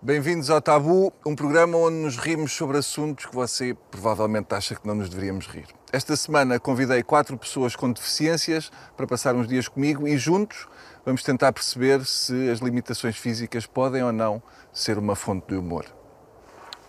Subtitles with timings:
[0.00, 4.86] Bem-vindos ao Tabu, um programa onde nos rimos sobre assuntos que você provavelmente acha que
[4.86, 5.66] não nos deveríamos rir.
[5.92, 10.68] Esta semana convidei quatro pessoas com deficiências para passar uns dias comigo e juntos
[11.04, 14.40] vamos tentar perceber se as limitações físicas podem ou não
[14.72, 15.84] ser uma fonte de humor.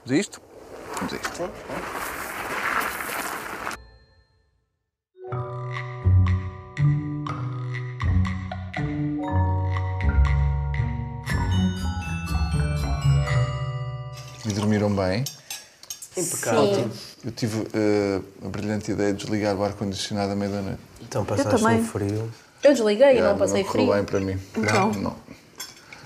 [0.05, 0.41] Vamos a isto?
[0.99, 2.18] Vamos a isto.
[14.49, 15.23] E dormiram bem.
[16.17, 16.89] Impecável.
[17.23, 20.79] Eu tive eh, a brilhante ideia de desligar o ar-condicionado à meia da noite.
[21.01, 22.31] Então passaste um frio.
[22.63, 23.93] Eu desliguei e Já, não passei correu frio.
[23.95, 24.39] bem para mim.
[24.57, 24.91] Então.
[24.93, 25.15] Não.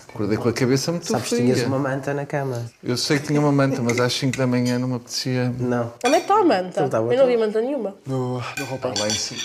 [0.09, 1.53] Acordei com a cabeça muito Sabes que fria.
[1.55, 2.70] tinhas uma manta na cama.
[2.84, 5.93] Eu sei que tinha uma manta, mas às 5 da manhã não me apetecia Não.
[6.05, 6.79] Onde é que está a manta?
[6.81, 7.95] Não estava, eu não vi manta nenhuma.
[8.05, 8.89] No, no roupa.
[8.89, 9.41] estar lá em cima.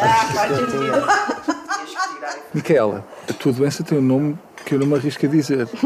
[0.00, 1.64] Ah, faz sentido.
[2.54, 5.68] Micaela, a tua doença tem um nome que eu não me arrisco a dizer.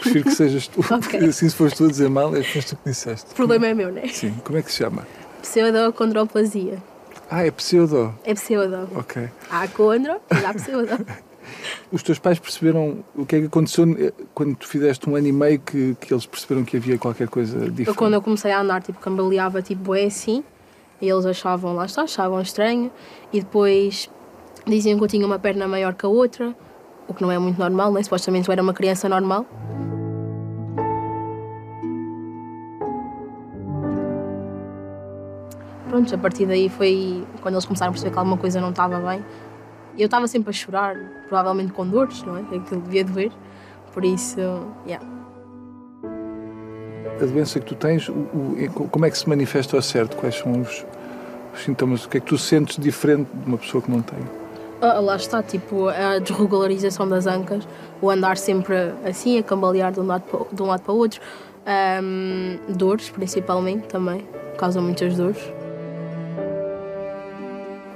[0.00, 0.80] Prefiro que sejas tu.
[0.94, 1.28] Ok.
[1.28, 3.32] Assim, se fores tu a dizer mal, é depois tu que disseste.
[3.32, 4.08] O problema é meu, né?
[4.08, 4.34] Sim.
[4.44, 5.06] Como é que se chama?
[5.42, 6.82] Pseudocondroplasia.
[7.30, 8.14] Ah, é pseudo.
[8.24, 8.88] É pseudo.
[8.94, 9.28] Ok.
[9.50, 11.04] Há condro e há pseudo.
[11.90, 15.26] Os teus pais perceberam o que é que aconteceu eh, quando tu fizeste um ano
[15.26, 17.88] e meio que, que eles perceberam que havia qualquer coisa diferente?
[17.88, 20.44] Eu quando eu comecei a andar, tipo, cambaleava, tipo, é assim.
[21.00, 22.90] E eles achavam, lá está, achavam estranho.
[23.32, 24.10] E depois
[24.66, 26.54] diziam que eu tinha uma perna maior que a outra.
[27.08, 28.02] O que não é muito normal, né?
[28.02, 29.46] Supostamente eu era uma criança normal.
[35.88, 38.98] Pronto, a partir daí foi quando eles começaram a perceber que alguma coisa não estava
[39.00, 39.24] bem.
[39.96, 40.94] Eu estava sempre a chorar,
[41.28, 42.40] provavelmente com dores, não é?
[42.40, 43.32] Aquilo devia doer.
[43.92, 44.38] Por isso,
[44.86, 45.04] yeah.
[47.20, 50.16] A doença que tu tens, o- o- como é que se manifesta ao certo?
[50.16, 50.84] Quais são os,
[51.54, 52.04] os sintomas?
[52.04, 54.18] O que é que tu sentes diferente de uma pessoa que não tem?
[54.80, 57.66] Ah, lá está, tipo, a desregularização das ancas,
[58.00, 60.96] o andar sempre assim, a cambalear de um lado para, de um lado para o
[60.96, 61.20] outro.
[61.66, 65.52] Ahm, dores, principalmente, também, causam muitas dores.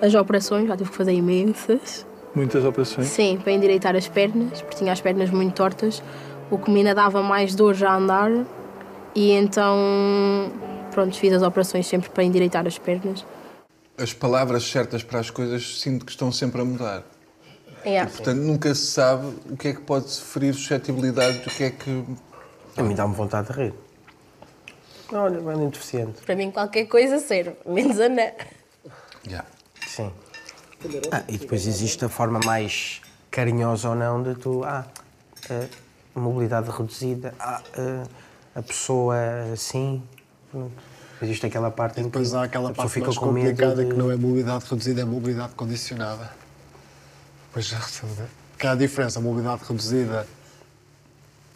[0.00, 2.04] As operações, já tive que fazer imensas.
[2.34, 3.06] Muitas operações?
[3.06, 6.02] Sim, para endireitar as pernas, porque tinha as pernas muito tortas,
[6.50, 8.30] o que me ainda dava mais dor já a andar.
[9.14, 10.50] E então,
[10.90, 13.24] pronto, fiz as operações sempre para endireitar as pernas.
[14.02, 17.04] As palavras certas para as coisas sinto que estão sempre a mudar.
[17.86, 18.10] Yeah.
[18.10, 22.04] Portanto, nunca se sabe o que é que pode ferir suscetibilidades, do que é que.
[22.76, 23.74] A mim dá-me vontade de rir.
[25.12, 26.20] Olha, bem muito deficiente.
[26.22, 28.32] Para mim, qualquer coisa serve, menos a Ana.
[29.26, 29.46] Yeah.
[29.86, 30.12] Sim.
[31.12, 34.64] Ah, e depois existe a forma mais carinhosa ou não de tu.
[34.64, 34.84] Ah,
[36.16, 37.34] a mobilidade reduzida.
[37.38, 39.16] Ah, a- a pessoa
[39.52, 40.02] assim.
[40.50, 40.72] Pronto.
[41.22, 43.90] Existe aquela parte em que Depois há aquela parte fica mais com complicada de...
[43.90, 46.30] que não é mobilidade reduzida, é mobilidade condicionada.
[47.52, 47.80] Pois já,
[48.58, 49.18] que há a diferença.
[49.18, 50.26] A mobilidade reduzida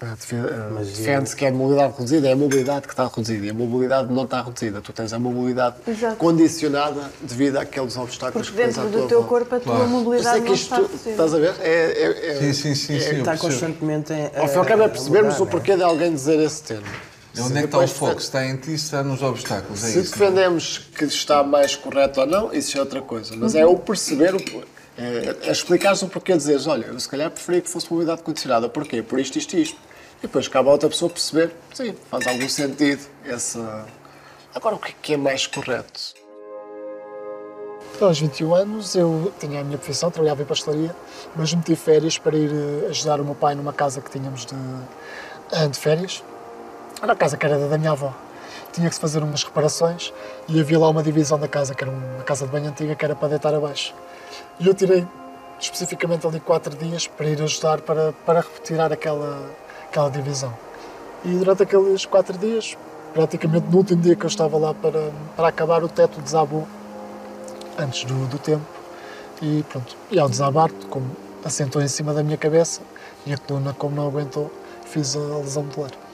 [0.01, 3.51] eh, eh, defende-se que é a mobilidade reduzida, é a mobilidade que está reduzida e
[3.51, 4.81] a mobilidade não está reduzida.
[4.81, 6.17] Tu tens a mobilidade Exato.
[6.17, 9.29] condicionada devido àqueles obstáculos Porque que tens à dentro do teu volta.
[9.31, 9.91] corpo a tua Claro.
[9.91, 11.11] Mobilidade é que não isto, está reduzida.
[11.11, 11.55] estás a ver?
[11.61, 13.07] É, é, é, Sim, sim, sim, sim.
[13.07, 15.83] eu Está constantemente em, Ao fim e ao cabo é percebermos mudar, o porquê de
[15.83, 16.87] alguém dizer esse termo.
[17.37, 18.21] É Onde é que está o foco?
[18.21, 19.85] Se está em ti, se está nos obstáculos.
[19.85, 20.19] É Se isso.
[20.19, 20.31] não é?
[20.31, 23.37] defendemos que está mais correto ou não, isso é outra coisa.
[23.37, 24.35] Mas é o perceber,
[24.97, 28.69] é, é explicar-se o porquê dizeres, olha, eu se calhar preferia que fosse mobilidade condicionada.
[28.69, 29.03] Porquê?
[29.03, 29.77] Por isto, isto e isto.
[30.19, 33.03] E depois cabe a outra pessoa perceber, sim, faz algum sentido.
[33.25, 33.85] Essa...
[34.55, 36.15] Agora, o que é que é mais correto?
[38.01, 40.95] Aos 21 anos, eu tinha a minha profissão, trabalhava em pastelaria,
[41.35, 44.55] mas meti férias para ir eh, ajudar o meu pai numa casa que tínhamos de,
[45.53, 46.23] eh, de férias.
[47.03, 48.13] Era a casa que era da minha avó.
[48.73, 50.13] Tinha que se fazer umas reparações
[50.49, 53.05] e havia lá uma divisão da casa, que era uma casa de banho antiga, que
[53.05, 53.95] era para deitar abaixo.
[54.59, 55.07] E eu tirei
[55.61, 59.51] especificamente ali quatro dias para ir ajudar para, para retirar aquela,
[59.89, 60.53] aquela divisão.
[61.25, 62.77] E durante aqueles quatro dias,
[63.13, 66.67] praticamente no último dia que eu estava lá para, para acabar, o teto desabou
[67.79, 68.65] antes do, do tempo.
[69.43, 71.11] E pronto, e ao desabar, como
[71.45, 72.81] assentou em cima da minha cabeça
[73.27, 74.51] e a coluna, como não aguentou,
[74.85, 76.06] fiz a lesão medular.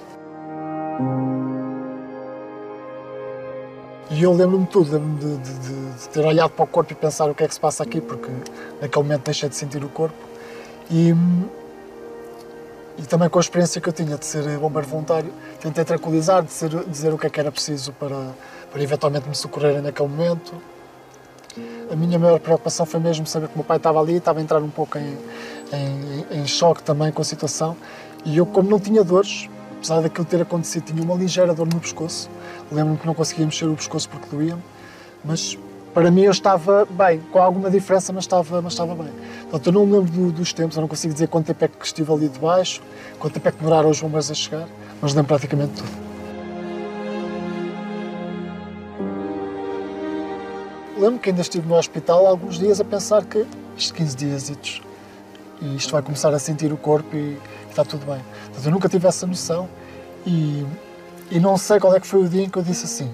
[4.11, 6.95] E eu lembro-me tudo, lembro-me de, de- de- de ter olhado para o corpo e
[6.95, 8.29] pensar o que é que se passa aqui, porque
[8.81, 10.15] naquele momento deixei de sentir o corpo.
[10.91, 11.15] E,
[12.99, 16.53] e também com a experiência que eu tinha de ser bombeiro voluntário, tentei tranquilizar, de
[16.53, 18.33] ser- dizer o que é que era preciso para,
[18.71, 20.53] para eventualmente me socorrerem naquele momento.
[21.91, 24.43] A minha maior preocupação foi mesmo saber que o meu pai estava ali, estava a
[24.43, 25.17] entrar um pouco em,
[25.73, 27.77] em, em choque também com a situação.
[28.27, 29.49] E eu, como não tinha dores,
[29.83, 32.31] apesar daquilo ter acontecido, tinha uma ligeira dor no pescoço.
[32.71, 34.63] Lembro-me que não conseguia mexer o pescoço porque doía-me,
[35.25, 35.59] mas
[35.93, 39.13] para mim eu estava bem, com alguma diferença, mas estava, mas estava bem.
[39.51, 41.69] Portanto, eu não me lembro do, dos tempos, eu não consigo dizer quanto tempo é
[41.69, 42.81] que estive ali debaixo,
[43.19, 44.69] quanto tempo é que demoraram os bombeiros a chegar,
[45.01, 45.91] mas lembro praticamente tudo.
[50.97, 53.45] Lembro que ainda estive no hospital alguns dias a pensar que
[53.77, 54.49] isto 15 dias
[55.63, 57.39] e isto vai começar a sentir o corpo e,
[57.71, 58.23] está tudo bem.
[58.47, 59.69] Portanto, eu nunca tive essa noção
[60.27, 60.67] e,
[61.31, 63.13] e não sei qual é que foi o dia em que eu disse assim,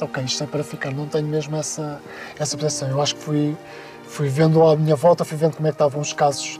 [0.00, 2.00] ok, isto é para ficar, não tenho mesmo essa,
[2.38, 2.88] essa percepção.
[2.88, 3.56] Eu acho que fui,
[4.04, 6.58] fui vendo à minha volta, fui vendo como é que estavam os casos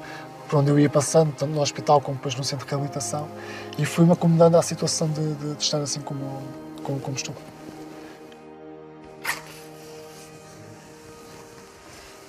[0.48, 3.28] por onde eu ia passando, tanto no hospital como depois no centro de reabilitação,
[3.78, 6.42] e fui-me acomodando à situação de, de, de, estar assim como,
[6.82, 7.34] como, como estou.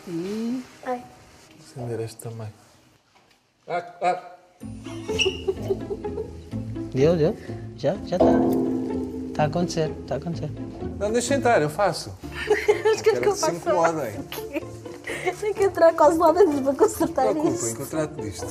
[0.07, 0.63] E.
[0.85, 1.03] Ai.
[1.59, 2.60] Acender este também.
[3.73, 4.21] Ah, ah.
[6.93, 7.37] Deu, deu.
[7.77, 8.25] Já, já está.
[9.29, 10.51] Está a acontecer, está a acontecer.
[10.99, 12.13] Não, deixa entrar, eu faço.
[12.83, 13.61] Mas que é que eu faço?
[15.39, 17.43] Tenho que entrar quase lá dentro para consertar isso.
[17.45, 18.45] Não se preocupem, disto.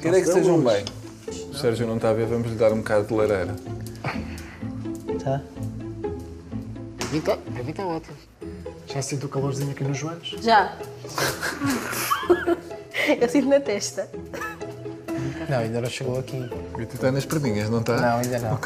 [0.00, 0.84] Quero é que estejam bem.
[1.28, 3.54] O Sérgio não está a ver, vamos lhe dar um bocado de lareira.
[5.22, 5.40] Tá.
[7.12, 8.18] Estar, devem estar ótimos.
[8.88, 10.34] Já sinto o calorzinho aqui nos joelhos?
[10.40, 10.76] Já.
[13.20, 14.08] eu sinto na testa.
[15.48, 16.48] Não, ainda não chegou aqui.
[16.78, 17.96] E tu está nas perninhas, não está?
[17.96, 18.58] Não, ainda não.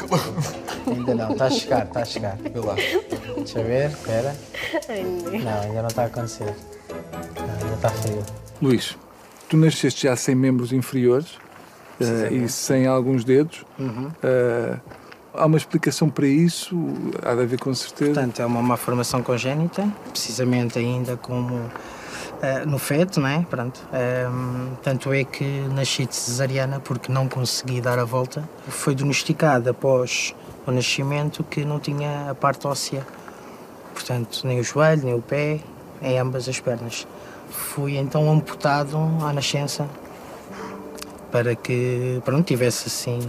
[0.87, 1.31] ainda não.
[1.31, 2.37] Está a chegar, está a chegar.
[2.37, 2.75] Vê lá.
[2.75, 4.35] Deixa eu ver, espera.
[5.43, 6.55] Não, ainda não está a acontecer.
[6.89, 8.23] Não, ainda está frio.
[8.61, 8.97] Luís,
[9.49, 11.35] tu nasceste já sem membros inferiores
[11.99, 13.65] uh, e sem alguns dedos.
[13.79, 14.07] Uhum.
[14.07, 14.79] Uh,
[15.33, 16.77] há uma explicação para isso?
[17.23, 18.13] Há de haver com certeza?
[18.13, 21.69] Portanto, é uma formação congénita, precisamente ainda como
[22.41, 23.45] Uh, no feto, não é?
[23.47, 23.79] Pronto.
[23.93, 25.45] Um, tanto é que
[25.75, 28.49] nasci de cesariana porque não consegui dar a volta.
[28.67, 30.33] Foi diagnosticado após
[30.65, 33.05] o nascimento que não tinha a parte óssea,
[33.93, 35.59] portanto, nem o joelho, nem o pé,
[36.01, 37.07] em ambas as pernas.
[37.49, 39.87] Fui então amputado à nascença
[41.31, 43.19] para que pronto, tivesse assim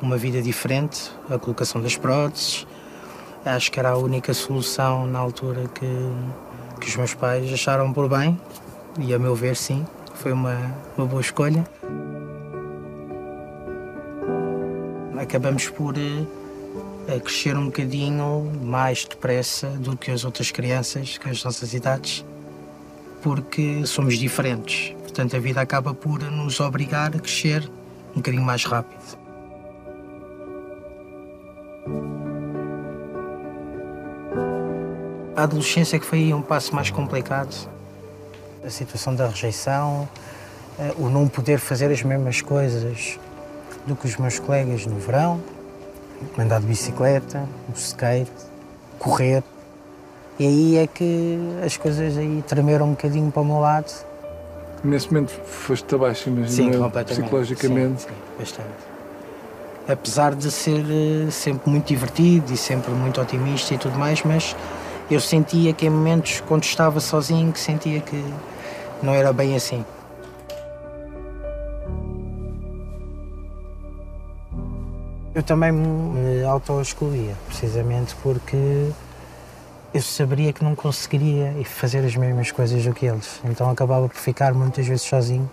[0.00, 2.66] uma vida diferente, a colocação das próteses.
[3.44, 5.86] Acho que era a única solução na altura que
[6.82, 8.38] que os meus pais acharam por bem
[8.98, 9.86] e, a meu ver, sim,
[10.16, 11.64] foi uma, uma boa escolha.
[15.16, 21.42] Acabamos por uh, crescer um bocadinho mais depressa do que as outras crianças, com as
[21.44, 22.24] nossas idades,
[23.22, 24.92] porque somos diferentes.
[25.02, 27.70] Portanto, a vida acaba por nos obrigar a crescer
[28.10, 29.21] um bocadinho mais rápido.
[35.42, 37.52] A adolescência que foi um passo mais complicado.
[38.64, 40.08] A situação da rejeição,
[40.78, 43.18] eh, o não poder fazer as mesmas coisas
[43.84, 45.40] do que os meus colegas no verão,
[46.38, 48.30] andar de bicicleta, o skate,
[49.00, 49.42] correr.
[50.38, 51.36] E aí é que
[51.66, 53.92] as coisas aí tremeram um bocadinho para o meu lado.
[54.84, 57.20] Nesse momento foste abaixo, imagino, sim, completamente.
[57.20, 58.02] psicologicamente.
[58.02, 58.92] Sim, sim, bastante.
[59.88, 64.54] Apesar de ser eh, sempre muito divertido e sempre muito otimista e tudo mais, mas
[65.12, 68.24] eu sentia que em momentos, quando estava sozinho, que sentia que
[69.02, 69.84] não era bem assim.
[75.34, 78.90] Eu também me auto-excluía, precisamente porque
[79.94, 83.40] eu saberia que não conseguiria fazer as mesmas coisas do que eles.
[83.44, 85.50] Então acabava por ficar muitas vezes sozinho,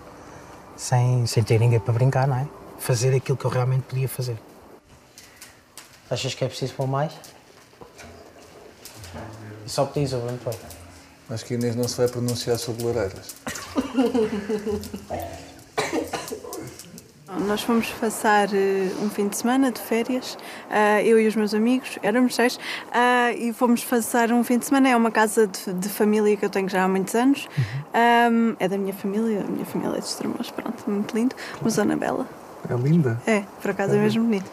[0.76, 2.46] sem, sem ter ninguém para brincar, não é?
[2.78, 4.36] Fazer aquilo que eu realmente podia fazer.
[6.10, 7.12] Achas que é preciso pôr mais?
[9.66, 10.38] Só pedis o Bruno.
[11.30, 13.36] Acho que Inês não se vai pronunciar sobre lareiras.
[17.46, 20.36] Nós fomos passar uh, um fim de semana de férias,
[20.68, 24.66] uh, eu e os meus amigos, éramos seis, uh, e fomos passar um fim de
[24.66, 24.88] semana.
[24.88, 27.48] É uma casa de, de família que eu tenho já há muitos anos.
[27.56, 28.32] Uhum.
[28.32, 31.36] Um, é da minha família, a minha família é de Estremoz, pronto, muito lindo.
[31.60, 32.26] Uma zona bela.
[32.68, 33.20] É linda.
[33.26, 34.50] É, por acaso é, é mesmo bonito.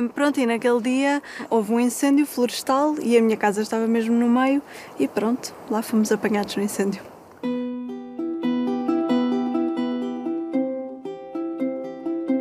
[0.00, 4.14] Um, pronto, e naquele dia houve um incêndio florestal e a minha casa estava mesmo
[4.14, 4.62] no meio
[4.98, 7.02] e pronto, lá fomos apanhados no incêndio.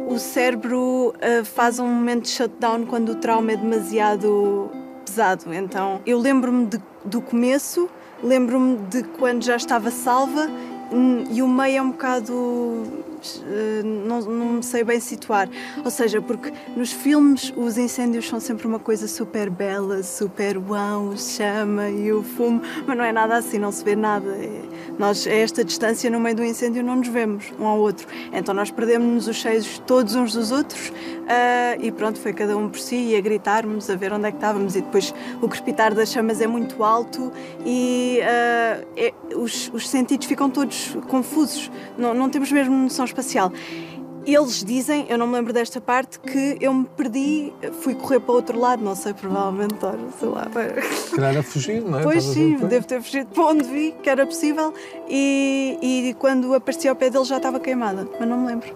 [0.07, 4.71] O cérebro uh, faz um momento de shutdown quando o trauma é demasiado
[5.05, 5.53] pesado.
[5.53, 6.69] Então eu lembro-me
[7.05, 7.89] do começo,
[8.23, 10.49] lembro-me de quando já estava salva
[10.91, 13.05] hum, e o meio é um bocado
[13.83, 15.49] não, não me sei bem situar.
[15.83, 21.15] Ou seja, porque nos filmes os incêndios são sempre uma coisa super bela, super uau,
[21.17, 24.29] chama e o fumo, mas não é nada assim, não se vê nada.
[24.29, 24.61] É,
[24.97, 28.07] nós, a esta distância, no meio do incêndio, não nos vemos um ao outro.
[28.31, 32.69] Então nós perdemos-nos os cheios todos uns dos outros uh, e pronto, foi cada um
[32.69, 34.75] por si e a gritarmos, a ver onde é que estávamos.
[34.75, 37.31] E depois o crepitar das chamas é muito alto
[37.65, 43.51] e uh, é, os, os sentidos ficam todos confusos, não, não temos mesmo noção espacial.
[44.25, 48.31] Eles dizem, eu não me lembro desta parte, que eu me perdi, fui correr para
[48.33, 49.75] o outro lado, não sei, provavelmente,
[50.19, 50.47] sei lá.
[50.91, 52.03] Se calhar a fugir, não é?
[52.03, 54.73] Pois sim, devo ter fugido para onde vi que era possível
[55.07, 58.75] e, e quando apareci ao pé dele já estava queimada, mas não me lembro.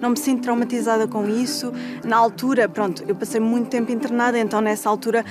[0.00, 1.72] Não me sinto traumatizada com isso.
[2.04, 5.24] Na altura, pronto, eu passei muito tempo internada, então nessa altura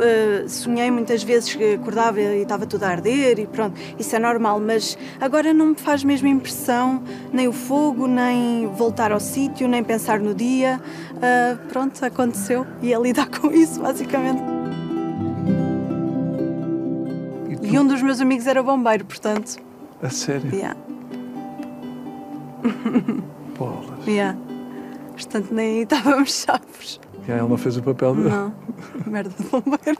[0.00, 4.18] eh, sonhei muitas vezes que acordava e estava tudo a arder e pronto, isso é
[4.18, 9.68] normal, mas agora não me faz mesmo impressão nem o fogo, nem voltar ao sítio,
[9.68, 10.80] nem pensar no dia.
[11.14, 14.42] Uh, pronto, aconteceu e é lidar com isso, basicamente.
[17.62, 19.56] E, e um dos meus amigos era bombeiro, portanto.
[20.02, 20.54] A sério?
[20.54, 20.76] Yeah.
[23.58, 23.97] Bolas.
[24.08, 24.38] Yeah.
[25.12, 27.00] Portanto, nem aí estávamos chaves.
[27.26, 28.28] Yeah, ele não fez o papel dele.
[28.30, 28.54] Não,
[29.06, 29.98] merda de bombeiro.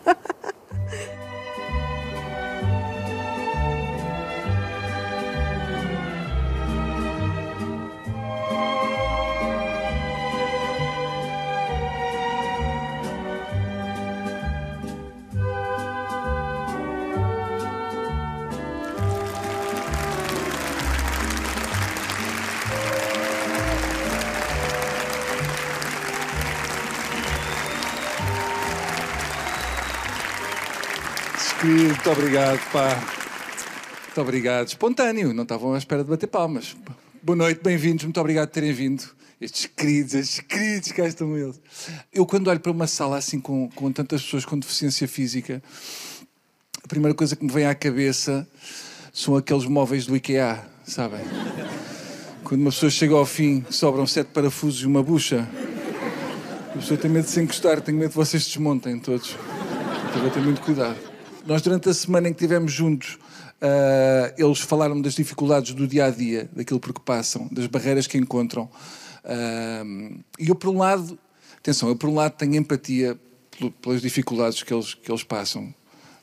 [31.68, 32.96] Muito obrigado, pá.
[34.06, 34.68] Muito obrigado.
[34.68, 36.74] Espontâneo, não estavam à espera de bater palmas.
[37.22, 39.04] Boa noite, bem-vindos, muito obrigado por terem vindo.
[39.38, 41.60] Estes queridos, estes queridos, cá estão eles.
[42.10, 45.62] Eu, quando olho para uma sala assim com, com tantas pessoas com deficiência física,
[46.82, 48.48] a primeira coisa que me vem à cabeça
[49.12, 51.20] são aqueles móveis do IKEA, sabem?
[52.44, 55.46] Quando uma pessoa chega ao fim, sobram sete parafusos e uma bucha.
[56.70, 59.36] A pessoa tem medo de se encostar, tenho medo de vocês desmontem todos.
[60.08, 61.07] Então vou ter muito cuidado.
[61.48, 66.04] Nós, durante a semana em que estivemos juntos, uh, eles falaram das dificuldades do dia
[66.04, 68.64] a dia, daquilo por que passam, das barreiras que encontram.
[69.24, 71.18] Uh, e eu, por um lado,
[71.56, 73.18] atenção, eu, por um lado, tenho empatia
[73.80, 75.72] pelas dificuldades que eles, que eles passam.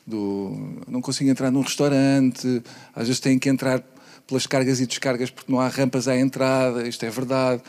[0.06, 2.62] Do, não consigo entrar num restaurante,
[2.94, 3.82] às vezes têm que entrar
[4.28, 7.64] pelas cargas e descargas porque não há rampas à entrada, isto é verdade.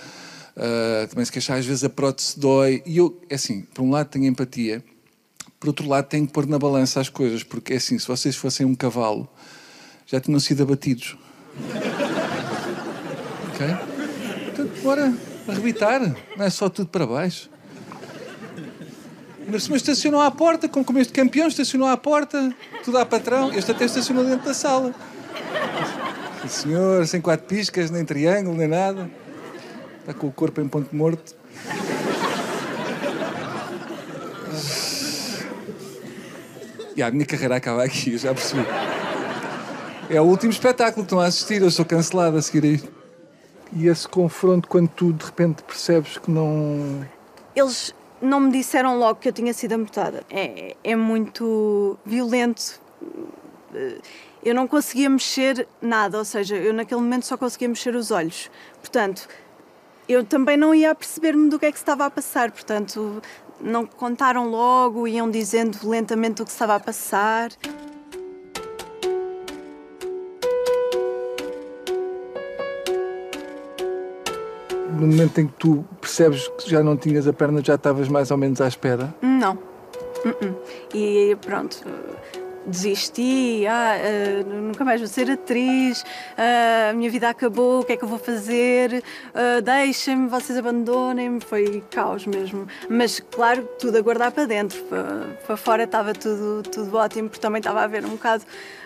[0.56, 2.84] Uh, também se queixar, às vezes a prótese dói.
[2.86, 4.84] E eu, é assim, por um lado tenho empatia,
[5.60, 8.36] por outro lado, tenho que pôr na balança as coisas, porque é assim, se vocês
[8.36, 9.28] fossem um cavalo,
[10.06, 11.18] já tinham sido abatidos.
[13.54, 13.68] ok?
[14.46, 15.14] Portanto, bora
[15.48, 17.50] arrebitar, não é só tudo para baixo.
[19.50, 23.72] Mas estacionou à porta, como, como este campeão estacionou à porta, tudo a patrão, este
[23.72, 24.94] até estacionou dentro da sala.
[26.44, 29.10] O senhor, sem quatro piscas, nem triângulo, nem nada.
[30.02, 31.36] Está com o corpo em ponto morto.
[36.98, 38.66] E a minha carreira acaba aqui, eu já percebi.
[40.10, 42.90] É o último espetáculo que estão a assistir, eu sou cancelado a seguir aí.
[43.72, 47.08] E esse confronto, quando tu de repente percebes que não.
[47.56, 50.24] Eles não me disseram logo que eu tinha sido amputada.
[50.28, 52.82] É, é muito violento.
[54.44, 58.50] Eu não conseguia mexer nada, ou seja, eu naquele momento só conseguia mexer os olhos.
[58.82, 59.28] Portanto,
[60.10, 62.50] eu também não ia perceber-me do que é que se estava a passar.
[62.50, 63.22] Portanto,
[63.62, 67.50] não contaram logo, iam dizendo lentamente o que estava a passar.
[75.00, 78.32] No momento em que tu percebes que já não tinhas a perna, já estavas mais
[78.32, 79.14] ou menos à espera?
[79.22, 79.54] Não.
[80.26, 80.56] Uh -uh.
[80.94, 81.84] E pronto,
[82.68, 87.94] desisti, ah, uh, nunca mais vou ser atriz, uh, a minha vida acabou, o que
[87.94, 89.04] é que eu vou fazer?
[89.34, 91.40] Uh, Deixem-me, vocês abandonem-me.
[91.42, 92.68] Foi caos mesmo.
[92.90, 94.82] Mas, claro, tudo a guardar para dentro.
[94.84, 98.44] Para, para fora estava tudo, tudo ótimo, porque também estava a ver um bocado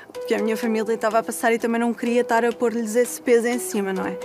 [0.10, 2.96] o que a minha família estava a passar e também não queria estar a pôr-lhes
[2.96, 4.18] esse peso em cima, não é?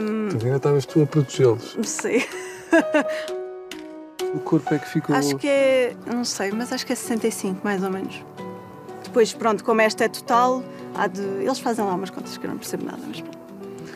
[0.00, 0.28] Um...
[0.28, 1.76] Tu ainda estavas tu a protegê-los?
[1.82, 2.26] Sei.
[4.34, 5.14] o corpo é que ficou.
[5.14, 5.94] Acho que é.
[6.06, 8.22] Não sei, mas acho que é 65, mais ou menos.
[9.12, 10.64] Depois, pronto, como esta é total,
[11.12, 11.20] de...
[11.44, 13.38] eles fazem lá umas contas que eu não percebo nada, mas pronto.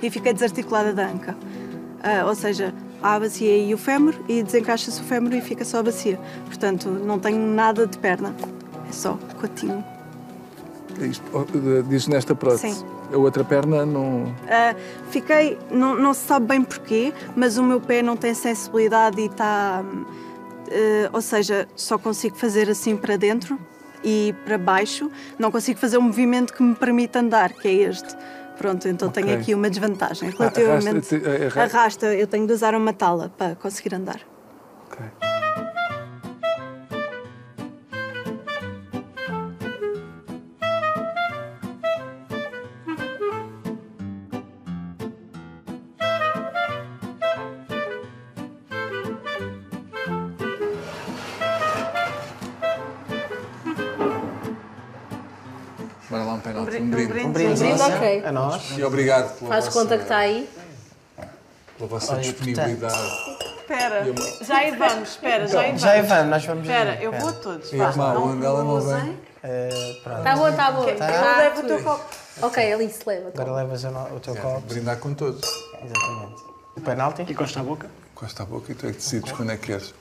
[0.02, 1.32] E fica desarticulada da anca.
[1.32, 5.64] Uh, ou seja, há a bacia e o fémur e desencaixa-se o fémur e fica
[5.64, 6.20] só a bacia.
[6.44, 8.34] Portanto, não tenho nada de perna.
[8.86, 9.82] É só cotinho.
[11.32, 11.46] Oh,
[11.88, 12.74] diz nesta prótese.
[12.74, 12.86] Sim.
[13.10, 14.24] A outra perna não.
[14.24, 14.76] Uh,
[15.08, 19.28] fiquei, não, não se sabe bem porquê, mas o meu pé não tem sensibilidade e
[19.28, 19.82] está.
[19.82, 23.58] Uh, ou seja, só consigo fazer assim para dentro
[24.06, 28.16] e para baixo, não consigo fazer um movimento que me permita andar, que é este.
[28.56, 29.22] Pronto, então Ok.
[29.22, 30.30] tenho aqui uma desvantagem.
[30.30, 31.14] Relativamente.
[31.14, 34.20] Arrasta-te, eh, arra- Arrasta, eu tenho de usar uma tala para conseguir andar.
[34.90, 35.25] Ok.
[57.36, 57.82] Brinde.
[57.82, 58.22] Ok.
[58.24, 58.78] a nós.
[58.78, 60.48] E obrigado pela Faz vossa, conta que está aí.
[61.76, 63.46] pela vossa Olha, disponibilidade.
[63.60, 64.04] Espera,
[64.42, 66.62] já aí vamos, espera, já aí Já aí vamos, nós vamos.
[66.62, 67.72] Espera, eu vou a todos.
[67.72, 69.18] E a onda, ela não vem.
[69.42, 70.86] Está bom, está bom.
[70.96, 72.04] Tá Leva o teu copo.
[72.42, 73.28] Ok, Alice, leva.
[73.28, 74.60] Agora levas o, teu É, copo.
[74.60, 75.48] brindar com todos.
[75.82, 76.42] Exatamente.
[76.76, 77.22] O penalti?
[77.28, 77.90] E costa a boca?
[78.14, 79.94] Costa a boca e tu é que decides quando é que queres.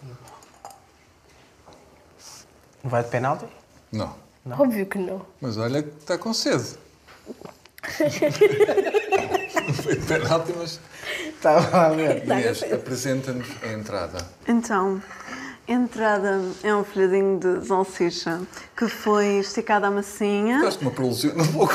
[2.84, 3.46] Não vai de penalti?
[3.92, 4.14] Não.
[4.52, 5.26] Óbvio que não.
[5.42, 6.78] Mas olha que está com sede.
[9.68, 10.80] Não foi penalti, mas.
[11.28, 12.24] Estava a ver.
[12.24, 14.18] Inês, apresenta-nos a entrada.
[14.48, 15.02] Então,
[15.68, 18.42] a entrada é um folhadinho de salsicha
[18.76, 20.58] que foi esticada à massinha.
[20.58, 21.74] Estás uma prolusão um pouco.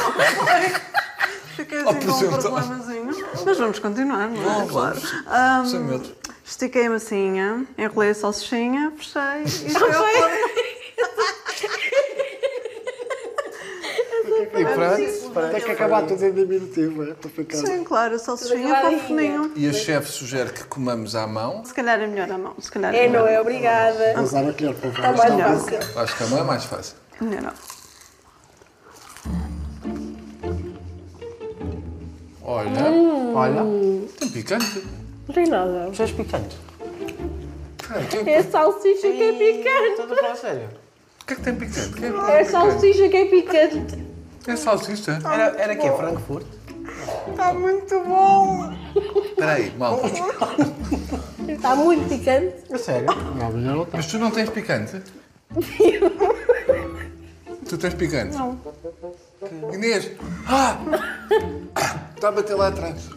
[1.57, 3.27] Fiquei assim com um problemazinho.
[3.45, 4.45] Mas vamos continuar, não é?
[4.45, 5.01] Vamos, Claro.
[5.01, 5.27] vamos.
[5.29, 6.17] Ahm, Sem medo.
[6.45, 10.51] estiquei a massinha, enrolei a salsichinha, fechei e foi ao forno.
[14.43, 17.15] E pronto, tem que acabar tudo em diminutivo, é?
[17.15, 17.57] Para ficar.
[17.59, 19.07] Sim, claro, a salsichinha Tudo para o agarradinha.
[19.39, 19.53] forninho.
[19.57, 21.65] E a chefe sugere que comamos à mão.
[21.65, 22.55] Se calhar é melhor a mão.
[22.59, 23.23] Se calhar É, melhor.
[23.23, 23.41] não é?
[23.41, 24.15] Obrigada.
[24.15, 25.59] Vou usar a colher para Está mais melhor.
[25.59, 26.01] fácil.
[26.01, 26.97] Acho que a mão é mais fácil.
[27.21, 27.53] É melhor não.
[32.43, 32.71] Olha,
[33.35, 33.63] Olha,
[34.19, 34.83] tem picante.
[35.29, 35.89] Não tem nada.
[35.93, 36.57] já és picante.
[38.11, 39.91] Tem- É salsicha que é picante.
[40.01, 40.69] Estás a falar sério?
[41.23, 41.93] O que é que tem picante?
[41.93, 44.05] Que É salsicha que é picante.
[44.47, 45.19] É salsicha.
[45.25, 46.47] Era, era que é Frankfurt?
[47.29, 48.73] Está muito bom!
[49.25, 50.07] Espera aí, malta.
[51.49, 52.55] Está muito picante.
[52.73, 53.07] A sério?
[53.37, 53.97] Não, melhor não está.
[53.97, 55.03] Mas tu não tens picante?
[57.69, 58.37] tu tens picante?
[58.37, 58.59] Não.
[59.73, 60.11] Inês!
[60.47, 60.77] Ah!
[62.15, 63.09] Está a bater lá atrás.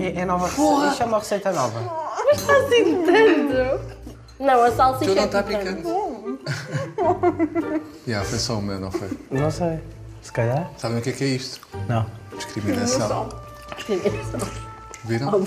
[0.00, 0.86] É, é nova receita.
[0.88, 2.10] Isto é uma receita nova.
[2.30, 3.99] Assim tanto.
[4.40, 5.82] Não, a salsicha Tu não é está picante.
[5.82, 6.40] picante.
[8.08, 9.08] Já, foi só o meu, não foi?
[9.30, 9.80] Não sei.
[10.22, 10.70] Se calhar?
[10.78, 11.60] Sabem o que é que é isto?
[11.86, 12.06] Não.
[12.36, 13.28] Discriminação.
[15.04, 15.46] Viram?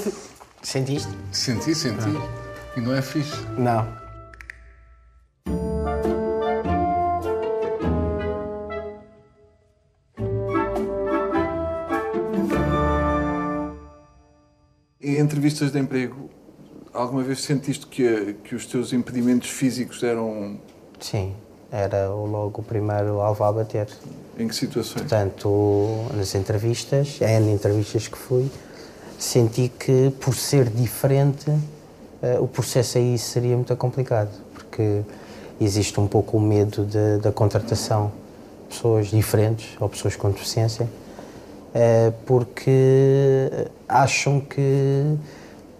[0.61, 1.09] Sentiste?
[1.31, 2.09] Senti, senti.
[2.77, 3.35] E não é fixe.
[3.57, 3.87] Não.
[15.01, 16.29] Em entrevistas de emprego,
[16.93, 20.57] alguma vez sentiste que, que os teus impedimentos físicos eram
[20.99, 21.33] Sim.
[21.71, 23.87] Era logo o primeiro alvo a bater.
[24.37, 25.01] em que situações?
[25.01, 28.49] Portanto, nas entrevistas, N entrevistas que fui,
[29.17, 31.51] senti que por ser diferente,
[32.21, 35.01] eh, o processo aí seria muito complicado, porque
[35.59, 38.11] existe um pouco o medo de- da contratação
[38.69, 40.87] de pessoas diferentes ou pessoas com deficiência,
[41.73, 43.49] eh, porque
[43.89, 45.15] acham que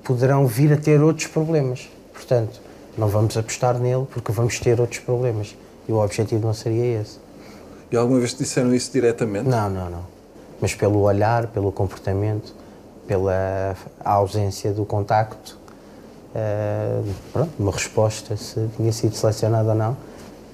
[0.04, 1.90] poderão vir a ter outros problemas.
[2.14, 2.62] Portanto,
[2.98, 5.56] não vamos apostar nele porque vamos ter outros problemas.
[5.88, 7.18] E o objetivo não seria esse.
[7.92, 9.48] E alguma vez te disseram isso diretamente?
[9.48, 10.06] Não, não, não.
[10.62, 12.54] Mas pelo olhar, pelo comportamento,
[13.08, 15.58] pela ausência do contacto,
[16.34, 19.98] eh, pronto, uma resposta se tinha sido selecionado ou não,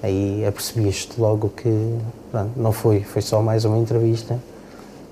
[0.02, 1.98] aí apercebias-te logo que
[2.30, 4.38] pronto, não foi, foi só mais uma entrevista,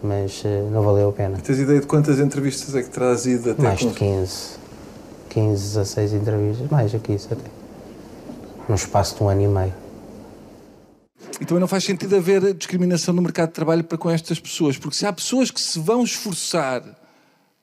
[0.03, 1.39] mas eh, não valeu a pena.
[1.39, 4.59] Tens ideia de quantas entrevistas é que terás ido até Mais de cons- 15,
[5.29, 7.45] 15, 16 entrevistas, mais do que isso até.
[8.69, 9.75] Num espaço de um ano e meio.
[11.41, 14.77] E também não faz sentido haver discriminação no mercado de trabalho para com estas pessoas,
[14.77, 16.83] porque se há pessoas que se vão esforçar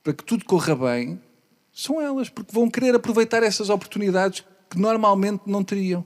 [0.04, 1.20] para que tudo corra bem,
[1.74, 6.06] são elas, porque vão querer aproveitar essas oportunidades que normalmente não teriam.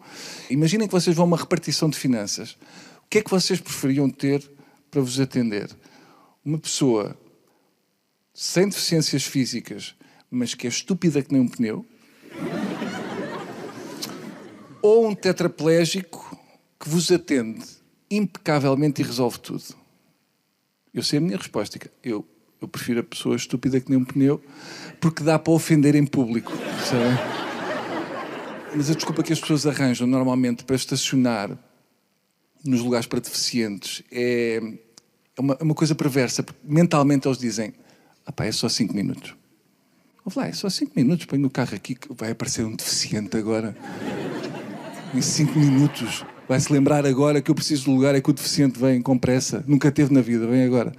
[0.49, 2.51] Imaginem que vocês vão a uma repartição de finanças.
[3.05, 4.43] O que é que vocês preferiam ter
[4.89, 5.69] para vos atender?
[6.49, 7.15] Uma pessoa
[8.33, 9.93] sem deficiências físicas,
[10.31, 11.85] mas que é estúpida que nem um pneu?
[14.81, 16.35] ou um tetraplégico
[16.79, 17.63] que vos atende
[18.09, 19.63] impecavelmente e resolve tudo?
[20.91, 21.79] Eu sei a minha resposta.
[22.03, 22.27] Eu,
[22.59, 24.41] eu prefiro a pessoa estúpida que nem um pneu
[24.99, 26.51] porque dá para ofender em público.
[26.83, 27.13] Sabem?
[28.75, 31.55] Mas a desculpa que as pessoas arranjam normalmente para estacionar
[32.65, 34.59] nos lugares para deficientes é,
[35.39, 37.73] é uma, é uma coisa perversa, porque mentalmente eles dizem:
[38.25, 39.33] ah é só 5 minutos.
[40.25, 43.35] Ouve lá, é só 5 minutos, ponho o carro aqui que vai aparecer um deficiente
[43.37, 43.75] agora.
[45.15, 46.25] Em 5 minutos.
[46.47, 49.63] Vai-se lembrar agora que eu preciso do lugar, é que o deficiente vem com pressa.
[49.67, 50.91] Nunca teve na vida, vem agora.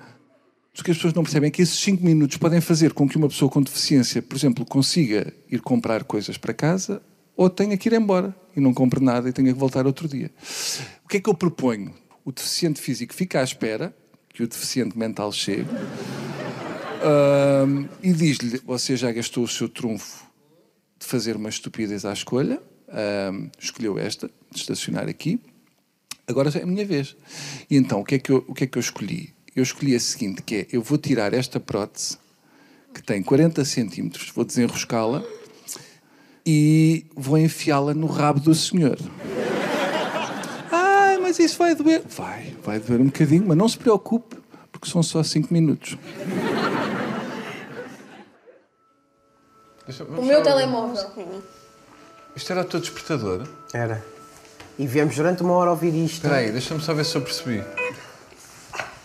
[0.78, 3.16] O que as pessoas não percebem é que esses 5 minutos podem fazer com que
[3.16, 7.02] uma pessoa com deficiência, por exemplo, consiga ir comprar coisas para casa
[7.36, 10.30] ou tenha que ir embora e não compre nada e tenha que voltar outro dia.
[11.04, 11.92] O que é que eu proponho?
[12.24, 13.94] O deficiente físico fica à espera
[14.40, 15.68] que o deficiente mental chegue
[18.02, 20.24] e diz-lhe: Você já gastou o seu trunfo
[20.98, 22.58] de fazer uma estupidez à escolha,
[23.58, 25.38] escolheu esta, de estacionar aqui,
[26.26, 27.16] agora é a minha vez.
[27.70, 29.34] E então, o que, é que eu, o que é que eu escolhi?
[29.54, 32.16] Eu escolhi a seguinte: que é, eu vou tirar esta prótese
[32.94, 35.22] que tem 40 centímetros, vou desenroscá-la
[36.46, 38.98] e vou enfiá-la no rabo do senhor.
[41.30, 42.02] Mas isso vai doer.
[42.08, 44.36] Vai, vai doer um bocadinho, mas não se preocupe,
[44.72, 45.96] porque são só 5 minutos.
[50.18, 51.08] O meu telemóvel.
[52.34, 53.46] Isto era o teu despertador?
[53.72, 54.04] Era.
[54.76, 56.14] E viemos durante uma hora ouvir isto.
[56.14, 57.62] Espera aí, deixa-me só ver se eu percebi.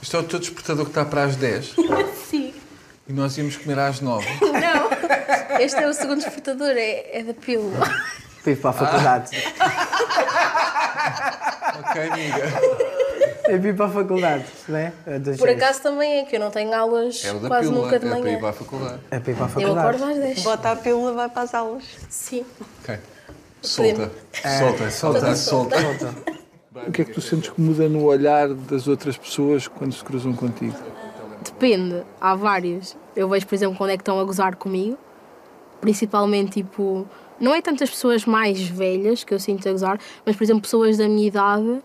[0.02, 1.76] Isto é o teu despertador que está para as 10
[2.28, 2.56] Sim.
[3.08, 4.28] e nós íamos comer às 9.
[4.42, 5.60] Não.
[5.60, 7.88] Este é o segundo despertador, é, é da pílula.
[8.48, 9.30] Ir para a faculdade.
[11.80, 12.46] ok, amiga.
[13.48, 14.91] É vir para a faculdade, não é?
[15.06, 17.86] É das Por acaso também é que eu não tenho aulas É da quase pílula,
[17.86, 18.39] nunca de é para ir manhã.
[18.39, 19.00] para a faculdade.
[19.12, 19.80] É para ir para a Eu faculdade.
[19.88, 20.44] acordo às 10.
[20.44, 21.84] Bota a pílula vai para as aulas.
[22.10, 22.46] Sim.
[22.84, 22.98] Ok.
[23.62, 24.12] Solta.
[24.34, 26.13] Solta, solta, solta.
[26.88, 30.04] O que é que tu sentes que muda no olhar das outras pessoas quando se
[30.04, 30.76] cruzam contigo?
[31.44, 32.98] Depende, há vários.
[33.15, 34.98] Eu vejo, por exemplo, quando é que estão a gozar comigo.
[35.82, 37.08] Principalmente, tipo,
[37.39, 40.98] não é tantas pessoas mais velhas que eu sinto a gozar, mas, por exemplo, pessoas
[40.98, 41.82] da minha idade,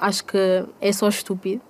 [0.00, 1.62] acho que é só estúpido.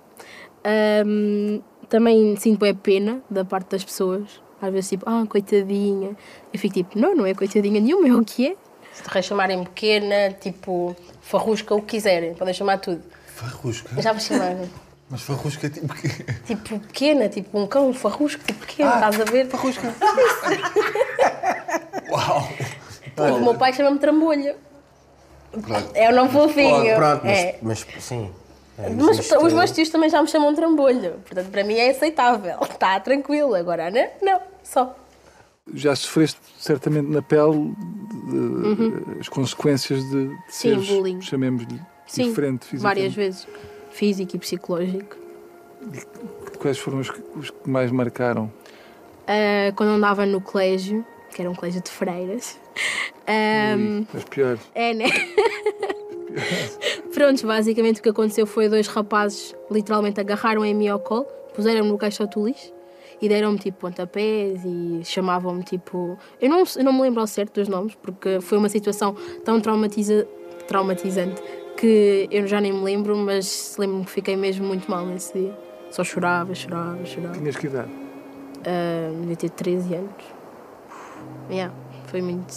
[0.63, 4.41] Ahm, também sinto é pena da parte das pessoas.
[4.61, 6.15] Às vezes, tipo, ah, coitadinha.
[6.53, 8.55] Eu fico tipo, não, não é coitadinha nenhuma, é o que é.
[8.93, 13.01] Se te chamarem pequena, tipo, farrusca, o que quiserem, podem chamar tudo.
[13.35, 14.01] Farrusca?
[14.01, 14.69] Já me chamaram.
[15.09, 16.09] Mas farrusca é tipo quê?
[16.45, 19.47] Tipo pequena, tipo um cão, um farrusco, tipo pequeno, estás a ver?
[19.47, 19.95] Farrusca.
[22.11, 22.49] Uau!
[23.21, 24.55] O meu pai chama-me trambolha.
[25.51, 25.91] Pronto.
[25.95, 26.95] É o nome fofinho.
[26.95, 27.59] Pronto, mas, é.
[27.61, 28.31] mas sim.
[28.77, 31.15] É, Mas isto- os meus tios também já me chamam trambolho.
[31.25, 32.57] Portanto, para mim é aceitável.
[32.61, 33.53] Está tranquilo.
[33.55, 34.39] Agora, a Ana, não.
[34.63, 34.95] Só.
[35.73, 37.73] Já sofreste certamente na pele
[38.25, 40.37] de- as consequências de, de Uhum.
[40.47, 41.21] Sim, seres, bullying.
[41.21, 42.81] chamemos-lhe, Sim, diferente fisicamente.
[42.81, 43.47] várias vezes.
[43.91, 45.15] Físico e psicológico.
[46.59, 48.51] Quais foram os que, os que mais marcaram?
[49.27, 52.57] Ah, quando andava no colégio, que era um colégio de freiras.
[53.27, 54.61] Ah, Ui, as piores.
[54.73, 55.05] É, né?
[57.13, 61.89] Prontos, basicamente o que aconteceu foi dois rapazes literalmente agarraram em mim ao colo, puseram-me
[61.89, 62.71] no caixote do lixo
[63.21, 66.17] e deram-me tipo pontapés e chamavam-me tipo.
[66.41, 69.59] Eu não, eu não me lembro ao certo dos nomes porque foi uma situação tão
[69.59, 70.27] traumatiza,
[70.67, 71.41] traumatizante
[71.77, 75.57] que eu já nem me lembro, mas lembro-me que fiquei mesmo muito mal nesse dia.
[75.89, 77.37] Só chorava, chorava, chorava.
[77.37, 77.89] Tinhas que idade?
[78.65, 80.39] Ah, devia ter 13 anos.
[81.49, 81.73] Yeah,
[82.09, 82.53] foi muito.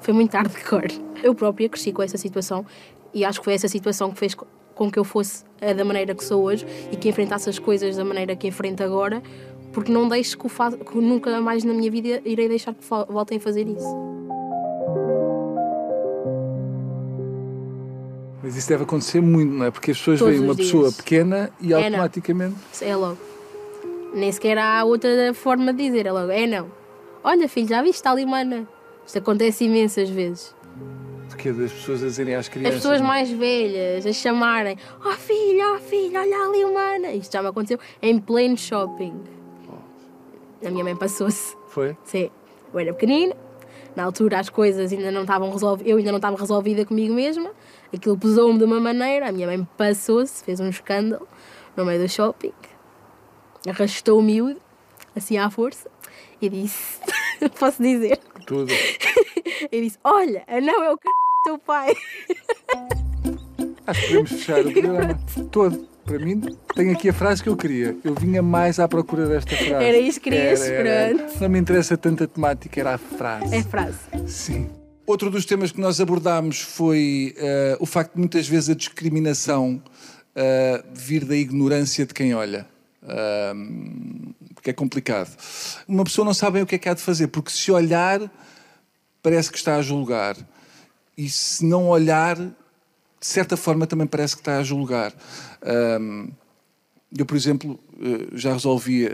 [0.00, 1.00] Foi muito hardcore.
[1.22, 2.64] Eu própria cresci com essa situação
[3.12, 5.84] e acho que foi essa situação que fez co- com que eu fosse a da
[5.84, 9.22] maneira que sou hoje e que enfrentasse as coisas da maneira que enfrento agora,
[9.72, 13.38] porque não deixo que, fa- que nunca mais na minha vida irei deixar que voltem
[13.38, 13.86] a fazer isso.
[18.42, 19.70] Mas isso deve acontecer muito, não é?
[19.70, 20.66] Porque as pessoas Todos veem uma dias.
[20.70, 21.86] pessoa pequena e É, não.
[21.86, 22.56] automaticamente.
[22.72, 23.16] Isso É logo.
[24.12, 26.30] Nem sequer há outra forma de dizer, é logo.
[26.30, 26.66] É não.
[27.24, 27.96] Olha, filho, já viste?
[27.96, 28.68] Está ali uma.
[29.06, 30.54] Isto acontece imensas vezes.
[31.28, 32.74] De que das pessoas a dizerem às As crianças.
[32.76, 37.42] pessoas mais velhas a chamarem Oh filho, oh filho, olha ali uma Ana Isto já
[37.42, 39.14] me aconteceu em pleno shopping
[40.64, 41.96] A minha mãe passou-se Foi?
[42.04, 42.30] Sim,
[42.72, 43.34] eu era pequenina
[43.96, 47.50] Na altura as coisas ainda não estavam resolvidas Eu ainda não estava resolvida comigo mesma
[47.92, 51.26] Aquilo pesou-me de uma maneira A minha mãe passou-se, fez um escândalo
[51.74, 52.52] No meio do shopping
[53.66, 54.60] Arrastou o miúdo
[55.16, 55.90] Assim à força
[56.40, 57.00] E disse
[57.58, 58.72] Posso dizer Tudo.
[59.70, 61.02] E disse Olha, não é o c...
[61.04, 61.94] do teu pai
[63.86, 65.20] Acho que podemos fechar o programa
[65.50, 65.88] todo.
[66.04, 66.40] Para mim,
[66.74, 67.96] tenho aqui a frase que eu queria.
[68.04, 69.84] Eu vinha mais à procura desta frase.
[69.84, 70.60] Era isso que querias?
[70.60, 71.40] Pronto.
[71.40, 73.54] Não me interessa tanto a temática, era a frase.
[73.54, 74.70] É frase Sim.
[75.06, 79.82] Outro dos temas que nós abordámos foi eh, o facto de muitas vezes a discriminação
[80.34, 82.66] eh, vir da ignorância de quem olha.
[84.54, 85.36] Porque é complicado.
[85.86, 88.20] Uma pessoa não sabe bem o que é que há de fazer, porque se olhar,
[89.22, 90.36] parece que está a julgar.
[91.16, 92.52] e se não olhar, de
[93.20, 95.12] certa forma também parece que está a julgar.
[97.16, 99.10] Eu, por exemplo, eh, já resolvi a,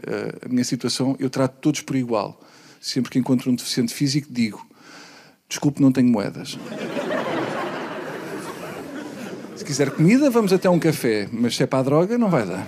[0.46, 2.40] a minha situação, eu trato todos por igual.
[2.80, 4.66] Sempre que encontro um deficiente físico, digo:
[5.46, 6.58] desculpe, não tenho moedas.
[9.54, 12.46] Se quiser comida, vamos até um café, mas se é para a droga, não vai
[12.46, 12.66] dar.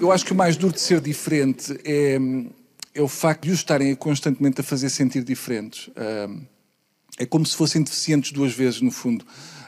[0.00, 2.18] Eu acho que o mais duro de ser diferente é,
[2.94, 5.90] é o facto de os estarem constantemente a fazer sentir diferentes.
[7.18, 9.24] É como se fossem deficientes duas vezes, no fundo.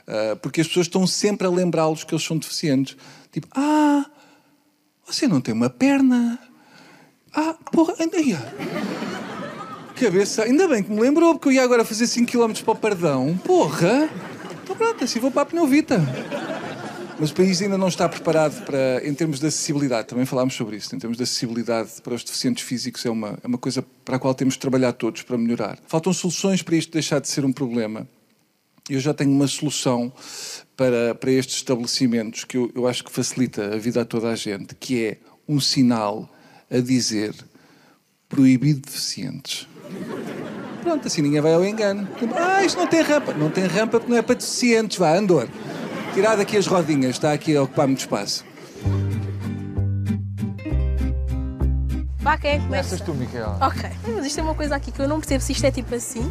[0.08, 2.96] Ah, porque as pessoas estão sempre a lembrá-los que eles são deficientes.
[3.30, 4.06] Tipo, ah,
[5.06, 6.38] você não tem uma perna.
[7.34, 8.16] Ah, porra, anda
[9.94, 12.76] Cabeça, ainda bem que me lembrou, porque eu ia agora fazer 5 km para o
[12.76, 13.36] Pardão.
[13.44, 14.08] Porra!
[14.62, 16.00] Então pronto, assim vou para a Pneuvita.
[17.20, 20.76] Mas o país ainda não está preparado para, em termos de acessibilidade, também falámos sobre
[20.76, 24.16] isso, em termos de acessibilidade para os deficientes físicos é uma, é uma coisa para
[24.16, 25.78] a qual temos de trabalhar todos para melhorar.
[25.88, 28.06] Faltam soluções para isto deixar de ser um problema.
[28.88, 30.12] Eu já tenho uma solução
[30.76, 34.36] para, para estes estabelecimentos que eu, eu acho que facilita a vida a toda a
[34.36, 36.32] gente, que é um sinal
[36.70, 37.34] a dizer
[38.28, 39.66] proibido deficientes.
[40.82, 42.06] Pronto, assim ninguém vai ao engano.
[42.36, 43.34] Ah, isto não tem rampa.
[43.34, 44.98] Não tem rampa porque não é para deficientes.
[44.98, 45.48] Vá, Andor.
[46.18, 48.44] Tirar daqui as rodinhas, está aqui a ocupar muito espaço.
[52.18, 53.04] Vá, quem é que Começas começa?
[53.04, 53.56] tu, Micaela.
[53.64, 53.88] Ok.
[54.16, 56.28] Mas isto é uma coisa aqui que eu não percebo se isto é tipo assim.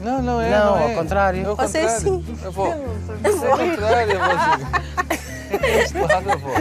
[0.00, 0.48] Não, não é.
[0.48, 0.84] Não, é.
[0.84, 1.42] ao contrário.
[1.42, 2.24] É ao Você é assim.
[2.46, 2.68] Avó.
[2.68, 4.70] É ao contrário, avózinha.
[5.52, 6.54] É lado, avó.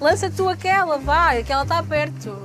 [0.00, 2.38] Lança tu aquela, vai, aquela está perto.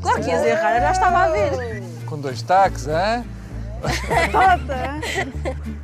[0.00, 1.82] Claro que ias errar, eu já estava a ver.
[2.06, 3.24] Com dois taques, hã?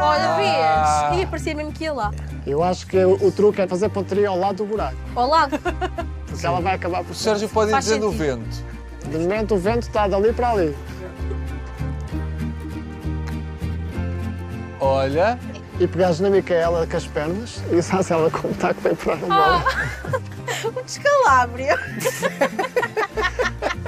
[0.00, 1.08] Olha, Ah.
[1.10, 1.22] vês?
[1.22, 2.10] Ih, parecia mesmo que ia lá.
[2.46, 5.58] Eu acho que o, o truque é fazer pontaria ao lado do buraco, Ao lado.
[6.26, 8.10] porque ela vai acabar por O Sérgio pode ir Faz o sentido.
[8.12, 8.64] vento.
[9.10, 10.76] De momento o vento está dali para ali.
[14.80, 15.38] Olha.
[15.78, 19.16] E pegares na Micaela com as pernas e sabes ela como está que vai parar
[19.16, 19.64] a bola.
[20.64, 21.62] Um descalabro.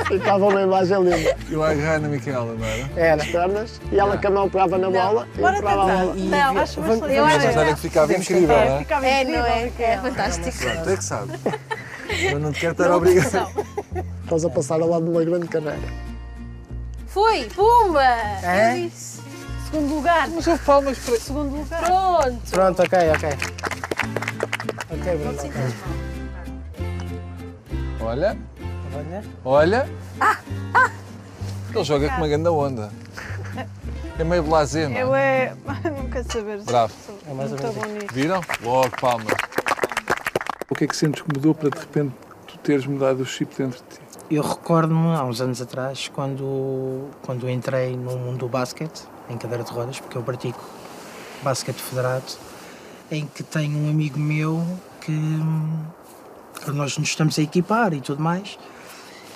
[0.09, 1.37] Ficava uma imagem linda.
[1.51, 2.88] Eu a agarrar na Micaela, não era?
[2.97, 5.97] Era as pernas e ela com a mão pegava na bola e Bora pegava a
[5.97, 6.14] bola.
[6.14, 8.79] Não, Acho eu bastante acho que ficava incrível, não é?
[8.79, 9.64] Ficava É, incrível, não é?
[9.64, 9.92] Micaela.
[9.92, 10.59] É fantástico.
[10.59, 11.33] Pronto, é que sabe.
[12.33, 13.51] Eu não te quero estar obrigado.
[14.25, 15.79] Estás a passar ao lado de uma grande carreira.
[17.07, 18.03] Foi, pumba!
[18.03, 18.79] É?
[18.79, 19.21] Eu disse.
[19.71, 20.29] Segundo lugar.
[20.29, 21.21] Mas eu falo, mas para...
[21.21, 21.83] Segundo lugar.
[21.83, 22.51] Pronto.
[22.51, 23.29] Pronto, ok, ok.
[24.90, 25.38] Ok, Bruno.
[25.38, 25.53] ok.
[28.01, 28.37] Olha,
[28.94, 29.24] Olha.
[29.44, 29.88] olha.
[31.74, 32.90] Ele joga com uma grande onda.
[34.18, 35.55] É meio blasé, não Eu é?
[35.85, 35.90] é.
[35.90, 36.62] Não quero saber.
[36.62, 36.92] Bravo.
[37.29, 38.05] É mais ou menos.
[38.12, 38.40] Viram?
[38.62, 39.33] Logo, palmas.
[40.68, 42.12] O que é que sentes que mudou para de repente
[42.46, 44.01] tu teres mudado o chip dentro de ti?
[44.31, 49.64] Eu recordo-me há uns anos atrás, quando, quando entrei no mundo do basquete, em cadeira
[49.64, 50.62] de rodas, porque eu pratico
[51.42, 52.24] basquete federado,
[53.11, 54.62] em que tenho um amigo meu
[55.01, 55.16] que,
[56.62, 58.59] que nós nos estamos a equipar e tudo mais,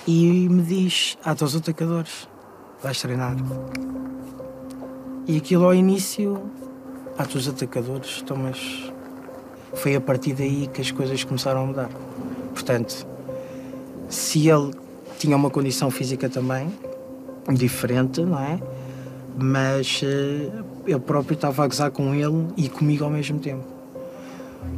[0.07, 2.27] e me diz: Ah, tu os atacadores,
[2.81, 3.35] vais treinar.
[5.27, 6.41] E aquilo ao início,
[7.17, 8.91] ah, tu os atacadores, então, mas
[9.75, 11.89] foi a partir daí que as coisas começaram a mudar.
[12.53, 13.07] Portanto,
[14.09, 14.73] se ele
[15.17, 16.71] tinha uma condição física também
[17.51, 18.59] diferente, não é?
[19.35, 20.51] Mas eh,
[20.85, 23.72] eu próprio estava a gozar com ele e comigo ao mesmo tempo.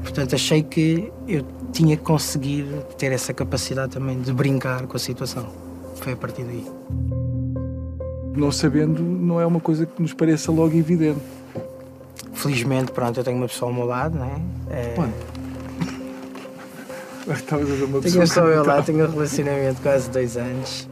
[0.02, 2.66] Portanto, achei que eu tinha que conseguir
[2.98, 5.48] ter essa capacidade também de brincar com a situação.
[5.96, 6.66] Foi a partir daí.
[8.36, 11.20] Não sabendo, não é uma coisa que nos pareça logo evidente.
[12.34, 14.42] Felizmente, pronto, eu tenho uma pessoa ao meu lado, não é?
[14.70, 14.96] Eh,
[17.28, 18.26] Estavas a uma Tenho pessoa.
[18.28, 18.84] só que eu não lá, está.
[18.84, 20.88] tenho um relacionamento de quase dois anos.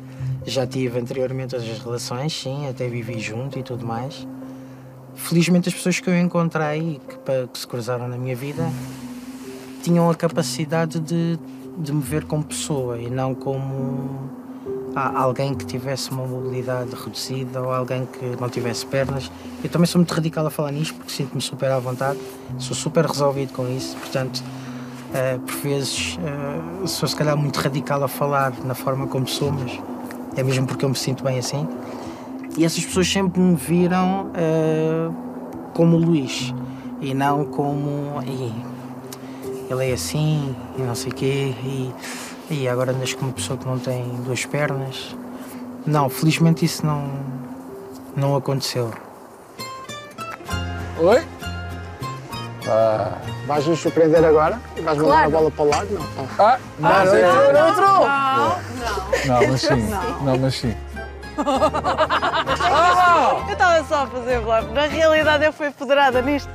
[0.46, 4.28] Já tive anteriormente outras relações, sim, até vivi junto e tudo mais.
[5.15, 8.69] Felizmente as pessoas que eu encontrei que, que se cruzaram na minha vida
[9.82, 11.38] tinham a capacidade de,
[11.78, 14.30] de me ver como pessoa e não como
[14.95, 19.32] ah, alguém que tivesse uma mobilidade reduzida ou alguém que não tivesse pernas.
[19.63, 22.19] Eu também sou muito radical a falar nisto porque sinto-me super à vontade,
[22.60, 24.43] sou super resolvido com isso, portanto
[25.13, 29.52] Uh, por vezes uh, sou se calhar muito radical a falar na forma como sou,
[29.52, 29.80] mas
[30.36, 31.67] é mesmo porque eu me sinto bem assim.
[32.58, 35.13] E essas pessoas sempre me viram uh,
[35.74, 36.54] como Luís
[37.02, 38.54] e não como "Ih,
[39.70, 41.94] ele é assim e não sei o quê e,
[42.52, 45.16] e agora andas com uma pessoa que não tem duas pernas.
[45.86, 47.10] Não, felizmente isso não,
[48.16, 48.92] não aconteceu.
[51.00, 51.22] Oi?
[52.68, 55.28] Ah, Vais nos surpreender agora e vais mandar Claro.
[55.28, 55.88] a bola para o lado?
[55.92, 56.06] Não.
[56.39, 59.42] ah não, mas é- Não, não.
[59.42, 59.89] não, mas sim.
[60.24, 60.74] Não, mas sim.
[63.48, 64.72] Eu estava só a fazer bluff.
[64.72, 66.50] Na realidade, eu fui federada nisto.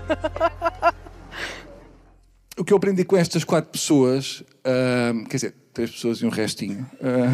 [2.58, 6.28] O que eu aprendi com estas quatro pessoas, ah, quer dizer, três pessoas e um
[6.28, 6.86] restinho.
[7.00, 7.28] ah,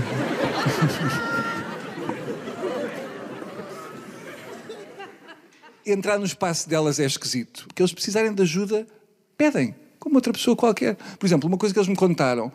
[5.87, 7.67] entrar no espaço delas é esquisito.
[7.75, 8.87] Que eles precisarem de ajuda,
[9.37, 10.97] pedem, como outra pessoa qualquer.
[11.19, 12.53] Por exemplo, uma coisa que eles me contaram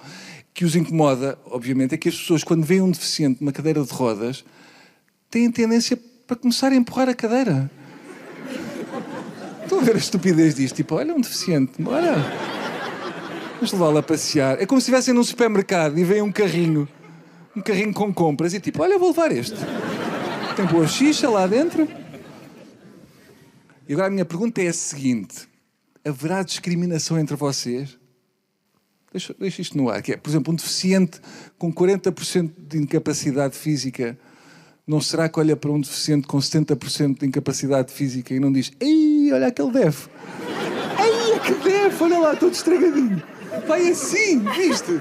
[0.54, 3.93] que os incomoda, obviamente, é que as pessoas, quando veem um deficiente numa cadeira de
[3.93, 4.43] rodas,
[5.30, 7.70] têm tendência para começar a empurrar a cadeira.
[9.63, 10.76] Estão a ver a estupidez disto?
[10.76, 12.15] Tipo, olha um deficiente, bora.
[13.56, 14.62] Vamos levá-lo a passear.
[14.62, 16.88] É como se estivessem num supermercado e vem um carrinho,
[17.56, 19.56] um carrinho com compras e tipo, olha, vou levar este.
[20.56, 21.88] Tem boa xixa lá dentro.
[23.88, 25.48] E agora a minha pergunta é a seguinte:
[26.04, 27.98] haverá discriminação entre vocês?
[29.12, 31.20] Deixa, deixa isto no ar, que é, por exemplo, um deficiente
[31.58, 34.18] com 40% de incapacidade física
[34.89, 38.71] não será que olha para um deficiente com 70% de incapacidade física e não diz
[38.80, 40.08] Ei, olha aquele deve.
[40.99, 43.21] Ei, aquele deve, olha lá, todo estragadinho.
[43.67, 44.99] Vai assim, viste?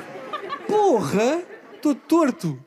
[0.66, 1.42] Porra,
[1.74, 2.59] estou torto.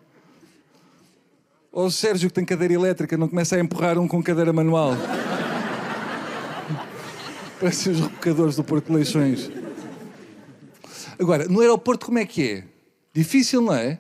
[1.72, 4.98] Ou o Sérgio que tem cadeira elétrica não começa a empurrar um com cadeira manual.
[7.62, 9.52] Parecem os rebocadores do Porto de Leixões.
[11.20, 12.64] Agora, no aeroporto como é que é?
[13.14, 14.00] Difícil, não é?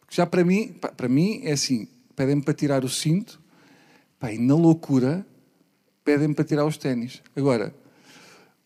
[0.00, 3.40] Porque já para mim, para mim é assim, pedem-me para tirar o cinto,
[4.18, 5.26] pá, e na loucura
[6.04, 7.22] pedem-me para tirar os ténis.
[7.36, 7.74] Agora,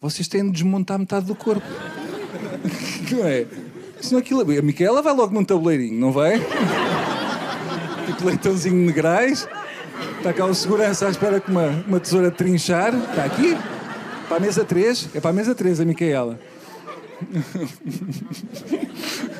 [0.00, 1.66] vocês têm de desmontar metade do corpo.
[3.10, 3.46] não é?
[4.00, 6.38] Senão aquilo, a Micaela vai logo num tabuleirinho, não vai?
[8.06, 9.48] tipo leitãozinho de negrais.
[10.18, 12.94] Está cá o segurança à espera que uma, uma tesoura trinchar.
[12.94, 13.56] Está aqui.
[14.28, 15.08] Para a mesa 3.
[15.14, 16.38] É para a mesa 3, a Micaela.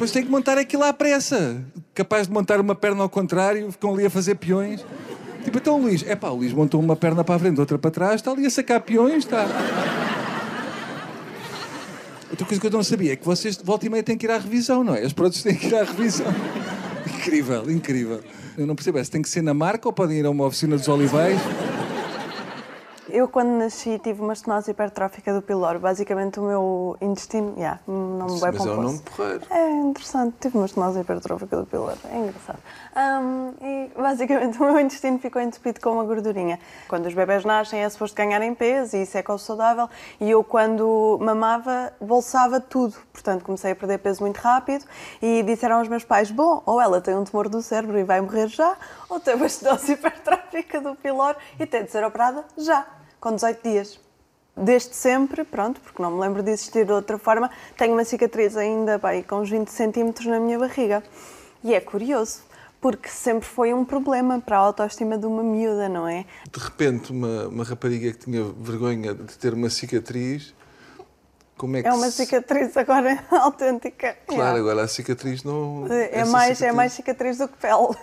[0.00, 1.62] Depois tem que montar aquilo à pressa.
[1.92, 4.82] Capaz de montar uma perna ao contrário, ficam ali a fazer peões.
[5.44, 7.78] Tipo, então o Luís, é pá, o Luís montou uma perna para a frente, outra
[7.78, 9.46] para trás, está ali a sacar peões, está.
[12.30, 14.30] Outra coisa que eu não sabia é que vocês volta e meia têm que ir
[14.30, 15.04] à revisão, não é?
[15.04, 16.34] As produtos têm que ir à revisão.
[17.18, 18.20] incrível, incrível.
[18.56, 20.46] Eu não percebo, é se tem que ser na marca ou podem ir a uma
[20.46, 21.38] oficina dos olivais?
[23.12, 25.78] Eu, quando nasci, tive uma estenose hipertrófica do piloro.
[25.78, 29.46] Basicamente, o meu intestino, yeah, não me vai Mas é um nome porreiro.
[29.50, 32.58] É interessante, tive uma estenose hipertrófica do piloro, é engraçado.
[32.94, 36.58] Ahm, e basicamente o meu intestino ficou entupido com uma gordurinha.
[36.88, 39.88] Quando os bebés nascem é suposto ganharem peso e isso é saudável
[40.20, 42.94] e eu quando mamava bolsava tudo.
[43.12, 44.84] Portanto comecei a perder peso muito rápido
[45.22, 48.20] e disseram aos meus pais, bom, ou ela tem um tumor do cérebro e vai
[48.20, 48.76] morrer já,
[49.08, 52.86] ou tem uma estenose hipertrófica do piloro e tem de ser operada já,
[53.20, 54.00] com 18 dias.
[54.56, 58.56] Desde sempre, pronto, porque não me lembro de existir de outra forma, tenho uma cicatriz
[58.56, 61.02] ainda bem, com uns 20 centímetros na minha barriga.
[61.62, 62.40] E é curioso,
[62.80, 66.24] porque sempre foi um problema para a autoestima de uma miúda, não é?
[66.50, 70.54] De repente, uma, uma rapariga que tinha vergonha de ter uma cicatriz,
[71.56, 74.16] como é que É uma cicatriz agora autêntica.
[74.26, 74.58] Claro, Yeah.
[74.58, 75.86] agora a cicatriz não.
[75.90, 77.96] É mais, é cicatriz, mais cicatriz do que pele.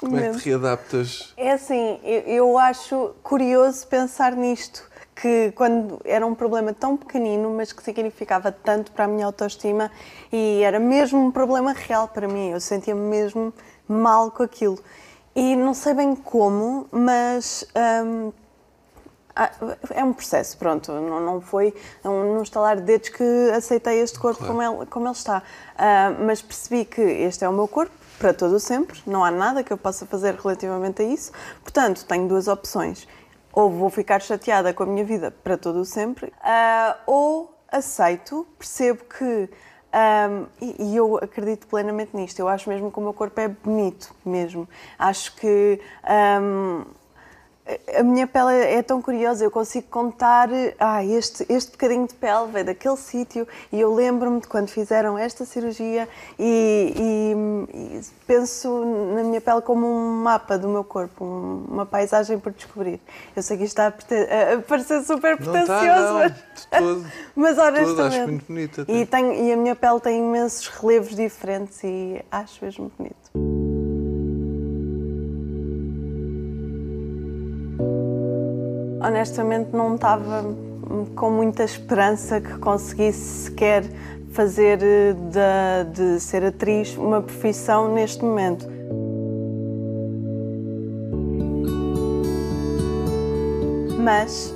[0.00, 0.42] Como é que momento.
[0.42, 1.34] te readaptas?
[1.36, 7.50] É assim, eu, eu acho curioso pensar nisto, que quando era um problema tão pequenino,
[7.50, 9.90] mas que significava tanto para a minha autoestima
[10.32, 13.52] e era mesmo um problema real para mim, eu sentia-me mesmo
[13.86, 14.78] mal com aquilo.
[15.36, 17.66] E não sei bem como, mas
[18.04, 18.32] hum,
[19.36, 19.50] ah,
[19.90, 24.16] é um processo, pronto, não, não foi um, num estalar de dedos que aceitei este
[24.16, 25.42] corpo como, ele, como ele está.
[25.76, 29.30] Ah, mas percebi que este é o meu corpo, para todo o sempre, não há
[29.30, 31.32] nada que eu possa fazer relativamente a isso.
[31.62, 33.06] Portanto, tenho duas opções.
[33.52, 38.46] Ou vou ficar chateada com a minha vida para todo o sempre, ah, ou aceito,
[38.58, 39.48] percebo que.
[39.92, 42.38] ah, e, e eu acredito plenamente nisto.
[42.40, 44.68] Eu acho mesmo que o meu corpo é bonito, mesmo.
[44.98, 45.80] Acho que.
[46.02, 46.84] ah,
[47.98, 52.46] a minha pele é tão curiosa, eu consigo contar, ah, este, este bocadinho de pele
[52.52, 56.06] veio daquele sítio e eu lembro-me de quando fizeram esta cirurgia
[56.38, 56.92] e,
[57.74, 62.38] e- e penso na minha pele como um mapa do meu corpo, um- uma paisagem
[62.38, 63.00] por descobrir.
[63.34, 66.32] Eu sei que isto está a, a- parecer super está, pretencioso, mas,
[66.70, 67.06] todo.
[67.34, 68.00] mas honestamente.
[68.18, 68.84] acho muito bonita.
[68.88, 73.63] E, tenho- e a minha pele tem imensos relevos diferentes e acho mesmo bonito.
[79.04, 80.44] Honestamente, não estava
[81.14, 83.84] com muita esperança que conseguisse sequer
[84.32, 88.66] fazer eh, da- de ser atriz uma profissão neste momento.
[93.98, 94.52] Mas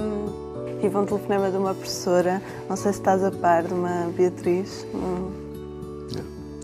[0.00, 4.10] hum, tive um telefonema de uma professora, não sei se estás a par, de uma
[4.16, 4.86] Beatriz.
[4.94, 5.30] hum,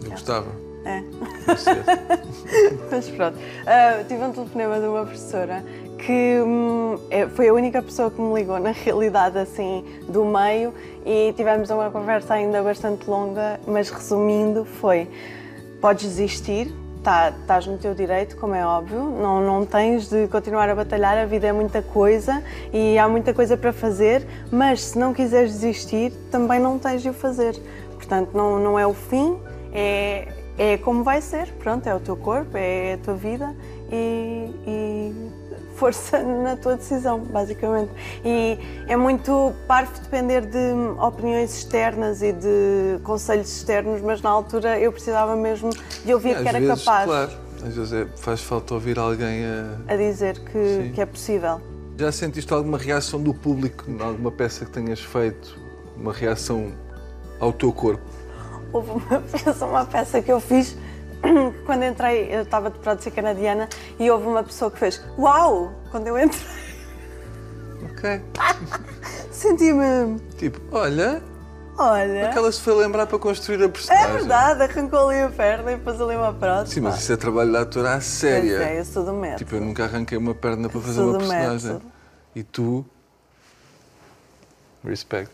[0.05, 0.47] Eu gostava.
[0.85, 1.03] É.
[2.91, 3.37] Mas pronto.
[3.67, 5.65] Ah, tive um telefonema de uma professora
[5.99, 10.73] que hum, é- foi a única pessoa que me ligou, na realidade, assim, do meio,
[11.05, 15.09] e tivemos uma conversa ainda bastante longa, mas resumindo, foi:
[15.81, 16.73] podes desistir,
[17.03, 21.17] tá, estás no teu direito, como é óbvio, não, não tens de continuar a batalhar,
[21.19, 22.43] a vida é muita coisa
[22.73, 27.11] e há muita coisa para fazer, mas se não quiseres desistir, também não tens de
[27.11, 27.57] o fazer.
[27.95, 29.39] Portanto, não, não é o fim,
[29.73, 33.55] é, é como vai ser, pronto, é o teu corpo, é a tua vida
[33.91, 35.31] e, e
[35.79, 37.91] força na tua decisão, basicamente.
[38.25, 38.59] E
[38.89, 44.93] é muito parvo depender de opiniões externas e de conselhos externos, mas na altura eu
[44.93, 45.71] precisava mesmo
[46.05, 47.31] de ouvir Às que era vezes, capaz Claro,
[47.67, 49.93] às vezes é- faz falta ouvir alguém a.
[49.93, 51.61] a dizer que, que é possível.
[51.97, 55.59] Já sentiste alguma reação do público em alguma peça que tenhas feito?
[55.97, 56.73] Uma reação
[57.41, 58.03] ao teu corpo?
[58.73, 60.77] Houve uma peça, uma peça que eu fiz
[61.67, 65.73] quando entrei, eu estava de prótese canadiana e houve uma pessoa que fez Uau!
[65.91, 66.41] Quando eu entrei,
[67.93, 68.21] Ok.
[69.33, 70.19] senti-me.
[70.37, 71.23] Tipo, olha,
[71.77, 72.29] Olha.
[72.29, 74.07] aquela se foi lembrar para construir a personagem.
[74.09, 76.75] É verdade, arrancou ali a perna e pôs ali uma prótese.
[76.75, 78.59] Sim, mas isso é trabalho de ator à séria.
[78.59, 79.39] Pois é, eu sou do método.
[79.39, 81.73] Tipo, eu nunca arranquei uma perna para fazer Sou uma personagem.
[81.73, 81.93] método.
[82.35, 82.85] E tu.
[84.85, 85.31] Respect.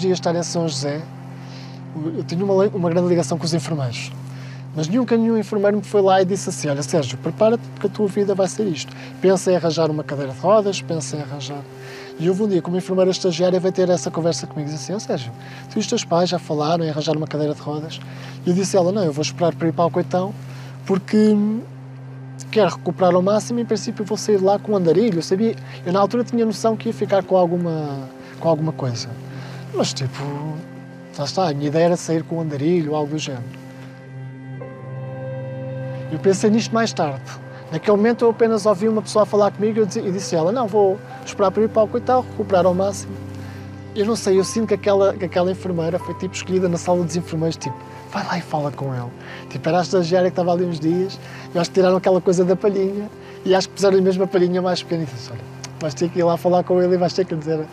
[0.00, 1.02] Nos últimos dias, estar em São José,
[2.16, 4.10] eu tinha uma, uma grande ligação com os enfermeiros.
[4.74, 7.90] Mas nunca nenhum enfermeiro me foi lá e disse assim: Olha, Sérgio, prepara-te porque a
[7.90, 8.92] tua vida vai ser isto.
[9.20, 11.62] Pensa em arranjar uma cadeira de rodas, pensa em arranjar.
[12.18, 14.90] E houve um dia que uma enfermeira estagiária veio ter essa conversa comigo e disse
[14.90, 15.32] assim: "Ó, Sérgio,
[15.70, 18.00] tu e os teus pais já falaram em arranjar uma cadeira de rodas?
[18.46, 20.32] E eu disse a ela: Não, eu vou esperar para ir para o coitão
[20.86, 21.60] porque hum,
[22.50, 25.18] quero recuperar ao máximo e, em princípio, vou sair lá com um andarilho.
[25.18, 29.10] Eu sabia, eu na altura tinha noção que ia ficar com alguma, com alguma coisa.
[29.74, 30.22] Mas, tipo,
[31.18, 33.44] lá está, a minha ideia era sair com um andarilho ou algo do género.
[36.12, 37.22] Eu pensei nisto mais tarde.
[37.70, 40.66] Naquele momento eu apenas ouvi uma pessoa falar comigo e disse- e a ela, não,
[40.66, 43.12] vou esperar para ir para o coitado, recuperar ao máximo.
[43.94, 47.04] Eu não sei, eu sinto que aquela, que aquela enfermeira foi tipo escolhida na sala
[47.04, 47.76] dos enfermeiros, tipo,
[48.12, 49.10] vai lá e fala com ele.
[49.50, 51.18] Tipo, era a estagiária que estava ali uns dias,
[51.54, 53.08] eu acho que tiraram aquela coisa da palhinha
[53.44, 55.40] e acho que puseram mesmo a palhinha mais pequena e disse, olha,
[55.80, 57.64] vais ter que ir lá falar com ele e vais ter que lhe dizer.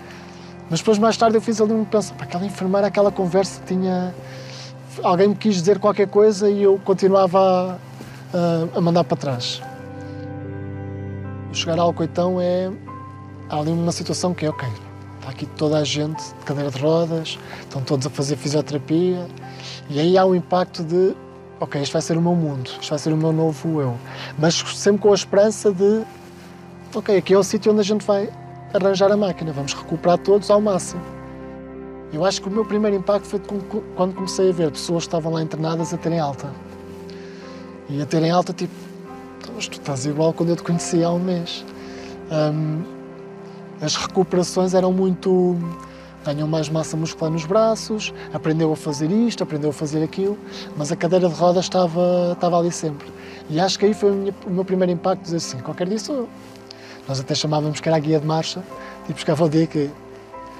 [0.70, 4.14] Mas depois, mais tarde, eu fiz ali um para aquela enfermeira, aquela conversa tinha.
[5.04, 7.80] Alguém me quis dizer qualquer coisa e eu continuava
[8.34, 9.62] a, a- mandar para trás.
[11.54, 12.72] Chegar ao coitão é.
[13.50, 14.68] Há ali uma situação que é ok.
[15.20, 19.26] Está aqui toda a gente de cadeira de rodas, estão todos a fazer fisioterapia
[19.90, 21.14] e aí há o impacto de
[21.60, 23.96] ok, isto vai ser o meu mundo, isto vai ser o meu novo eu.
[24.38, 26.04] Mas sempre com a esperança de
[26.94, 28.30] ok, aqui é o sítio onde a gente vai
[28.74, 31.02] arranjar a máquina, vamos recuperar todos ao máximo.
[32.12, 33.42] Eu acho que o meu primeiro impacto foi
[33.96, 36.50] quando comecei a ver pessoas que estavam lá internadas a terem alta.
[37.90, 38.74] E a terem alta, tipo,
[39.40, 41.66] "Então, tu estás igual quando eu te conheci há um mês.
[42.32, 42.84] Hum,
[43.82, 45.58] as recuperações eram muito.
[46.26, 50.38] ganham mais massa muscular nos braços, aprendeu a fazer isto, aprendeu a fazer aquilo,
[50.76, 53.08] mas a cadeira de rodas estava, estava ali sempre.
[53.50, 56.30] E acho que aí foi o meu primeiro impacto, dizer assim, qualquer dia sou eu.
[57.08, 58.64] Nós até chamávamos que era a guia de marcha,
[59.06, 59.90] tipo, chegava o dia que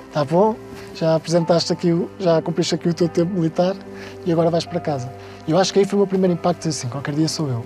[0.08, 0.56] está bom,
[0.96, 3.76] já apresentaste aqui, já cumpriste aqui o teu tempo militar
[4.26, 5.12] e agora vais para casa.
[5.48, 7.66] E eu acho que aí foi o meu primeiro impacto, assim, qualquer dia sou eu.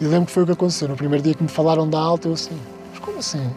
[0.00, 1.98] E eu lembro que foi o que aconteceu, no primeiro dia que me falaram da
[1.98, 2.58] alta, eu assim,
[2.90, 3.50] mas como assim,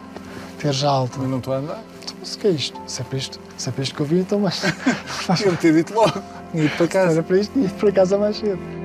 [0.58, 1.18] ter já alta?
[1.18, 1.82] Mas não estou a andar.
[2.02, 2.80] Então, mas o que é isto?
[2.86, 4.60] Se é para isto, se é para isto que eu vi, então mais.
[5.36, 6.22] Tinha-me ter dito logo.
[6.50, 7.12] Tinha ido para casa.
[7.12, 8.83] Era para isto e ir para casa mais cedo.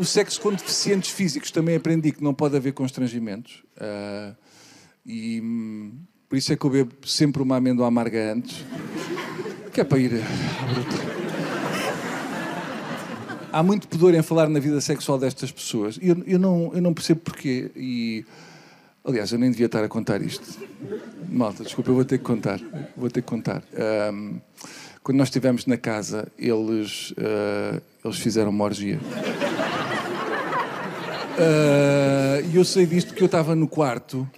[0.00, 3.62] No sexo com deficientes físicos também aprendi que não pode haver constrangimentos.
[3.76, 4.34] Uh,
[5.04, 5.92] e hum,
[6.26, 8.64] por isso é que eu bebo sempre uma amêndoa amarga antes.
[9.70, 10.96] Que é para ir bruta.
[13.52, 15.98] Há muito pudor em falar na vida sexual destas pessoas.
[16.00, 17.70] Eu, eu, não, eu não percebo porquê.
[17.76, 18.24] E,
[19.04, 20.66] aliás, eu nem devia estar a contar isto.
[21.28, 22.58] Malta, desculpa, eu vou ter que contar.
[22.96, 23.62] Vou ter que contar.
[24.14, 24.40] Um,
[25.02, 28.98] quando nós estivemos na casa, eles, uh, eles fizeram uma orgia.
[31.40, 34.28] Uh, e eu sei disto que eu estava no quarto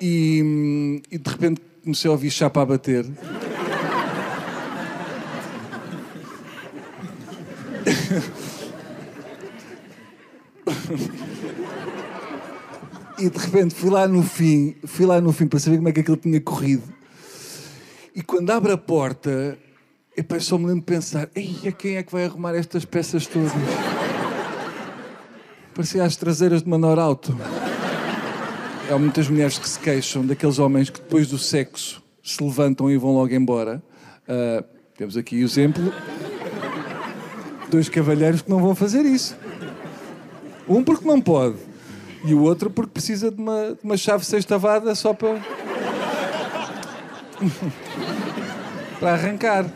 [0.00, 3.06] e, e de repente comecei a ouvir chapa a bater.
[13.18, 15.92] e de repente fui lá no fim, fui lá no fim para saber como é
[15.92, 16.82] que aquilo tinha corrido.
[18.16, 19.56] E quando abre a porta,
[20.16, 23.52] epá, só me lembro de pensar: Ei, quem é que vai arrumar estas peças todas?
[25.78, 27.38] Parecia as traseiras de Manor Auto.
[28.90, 32.96] Há muitas mulheres que se queixam daqueles homens que depois do sexo se levantam e
[32.96, 33.80] vão logo embora.
[34.24, 34.64] Uh,
[34.96, 35.94] temos aqui o exemplo.
[37.70, 39.36] Dois cavalheiros que não vão fazer isso.
[40.68, 41.58] Um porque não pode.
[42.24, 45.40] E o outro porque precisa de uma, de uma chave sextavada só para.
[48.98, 49.72] para arrancar.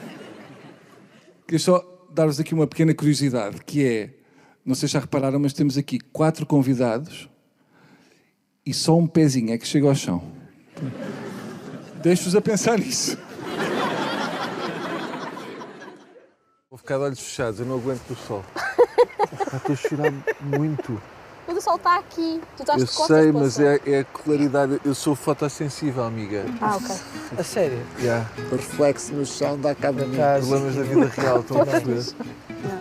[1.47, 1.81] Queria só
[2.13, 4.11] dar-vos aqui uma pequena curiosidade, que é,
[4.65, 7.29] não sei se já repararam, mas temos aqui quatro convidados
[8.65, 10.23] e só um pezinho é que chega ao chão.
[12.03, 13.19] Deixo-vos a pensar nisso.
[16.71, 18.45] Vou ficar de olhos fechados, eu não aguento o sol.
[19.53, 21.01] Estou a chorar muito.
[21.47, 22.41] Mas o sol está aqui.
[22.57, 24.81] Tu estás eu de costas sei, mas é, é a claridade.
[24.85, 26.45] Eu sou fotossensível, amiga.
[26.61, 26.97] Ah, ok.
[27.37, 27.85] A sério?
[28.01, 28.31] Yeah.
[28.51, 30.17] O reflexo no chão dá cabo a mim.
[30.17, 32.15] Problemas da vida real, estão a perceber?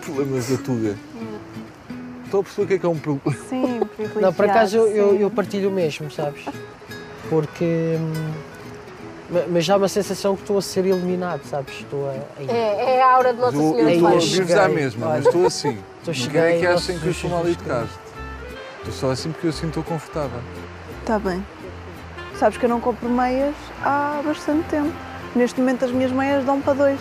[0.06, 0.98] Problemas da tuga.
[2.32, 3.38] Estou a perceber o que é que é um problema.
[3.50, 4.22] Sim, privilegiado.
[4.22, 6.46] Não, por acaso eu, eu, eu partilho o mesmo, sabes?
[7.30, 7.98] Porque.
[8.00, 8.32] hum,
[9.30, 11.74] ma- Mas já há uma sensação que estou a ser eliminado, sabes?
[11.80, 12.14] Estou a.
[12.50, 15.46] É, é a aura de Nossa Eu Senhora estou a ouvir-vos à mesma, mas estou
[15.46, 15.78] assim.
[16.02, 17.90] Estou Não quero é que cheguei, achem que eu sou mal educado.
[18.80, 20.40] Estou só assim porque eu sinto confortável.
[21.02, 21.46] Está Tá bem.
[22.40, 23.54] Sabes que eu não compro meias
[23.84, 24.92] há bastante tempo.
[25.36, 27.00] Neste momento as minhas meias dão para dois.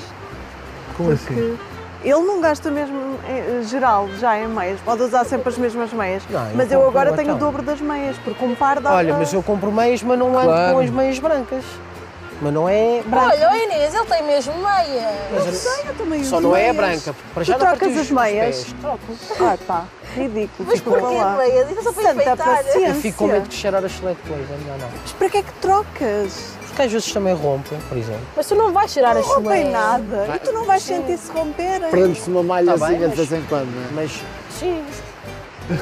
[0.97, 1.59] Como Porque assim?
[2.03, 2.97] Ele não gasta mesmo
[3.29, 4.81] eh, geral já em meias.
[4.81, 6.23] Pode usar sempre as mesmas meias.
[6.31, 9.09] Não, eu mas eu agora tenho o dobro das meias, porque um par dá Olha,
[9.11, 10.75] para- mas eu compro meias, mas não ando Claro.
[10.75, 11.65] com as meias brancas.
[12.43, 13.27] Mas não é branca.
[13.27, 15.09] Olha, o Inês, ele tem mesmo meia.
[15.31, 17.03] Mas Eu também só não é a meias.
[17.05, 17.19] branca.
[17.35, 18.75] Para Tu já não trocas as meias?
[18.81, 18.99] Troco.
[19.41, 19.85] Ah, pá,
[20.17, 20.67] ridículo.
[20.71, 21.71] Mas porquê meias?
[21.71, 22.65] Isso é só para Santa enfeitar.
[22.77, 24.89] Eu fico com medo de cheirar as select toys, é melhor não.
[25.03, 26.53] Mas para que é que trocas?
[26.81, 28.23] Porque às vezes também rompe, por exemplo.
[28.35, 29.73] Mas tu não vais tirar as Não rompem meias.
[29.73, 30.27] nada.
[30.35, 31.91] E tu não vais sentir se romperem.
[31.91, 34.03] Prende-se uma malhazinha Tá de vez em quando, não é?
[34.03, 34.23] Mas,
[34.59, 34.83] sim.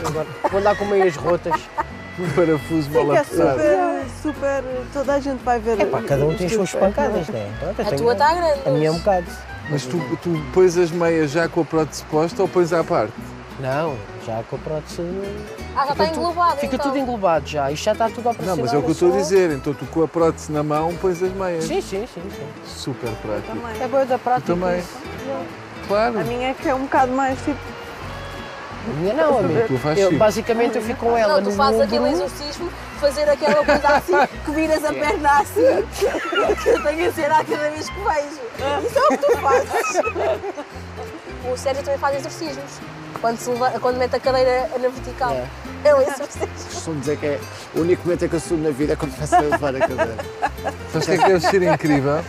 [0.05, 1.55] Agora, vou andar com meias rotas.
[2.20, 3.61] Um parafuso mal Fica apertado.
[3.61, 4.64] super, super.
[4.92, 5.80] Toda a gente vai ver.
[5.80, 7.49] É pá, cada um tem as suas pés, pancadas, não é?
[7.62, 8.61] Eu A tua está grande.
[8.66, 9.26] A minha é um bocado.
[9.70, 13.12] Mas tu, tu pões as meias já com a prótese posta ou pões à parte?
[13.61, 15.02] Não, já com a prótese.
[15.76, 16.61] Ah, já está englobado.
[16.61, 16.86] Fica então.
[16.86, 17.72] tudo englobado já.
[17.72, 18.64] Isto já está tudo Não, operacional.
[18.64, 19.50] mas é o que eu estou a dizer.
[19.50, 21.64] Então tu com a prótese na mão pões as meias.
[21.64, 22.22] Sim, sim, sim.
[22.30, 22.46] sim.
[22.64, 23.48] Super prático.
[23.48, 23.82] Também.
[23.82, 24.52] É boa da prática.
[24.52, 24.78] também.
[24.78, 24.96] isso.
[25.88, 26.20] Claro.
[26.20, 27.59] A minha é que é um bocado mais tipo.
[28.88, 29.66] A minha não, a minha.
[29.66, 33.64] Tu faz Eu, basicamente eu fico com ela Não, tu fazes aquele exorcismo, fazer aquela
[33.64, 34.12] coisa assim,
[34.44, 35.82] que viras a perna assim,
[36.62, 38.86] que eu tenho a ser a cada vez que vejo.
[38.86, 40.02] Isso é o que tu fazes.
[41.50, 42.80] O Sérgio também faz exorcismos.
[43.21, 45.33] Quando, se leva- quando mete a cadeira na vertical.
[45.33, 45.47] É.
[45.85, 46.49] É um exorcismo.
[46.73, 47.41] Costumo dizer que é
[47.75, 49.79] o único momento em que eu subo na vida é quando começo a levar a
[49.81, 50.16] cadeira.
[50.95, 52.25] O que é que deve ser incrível?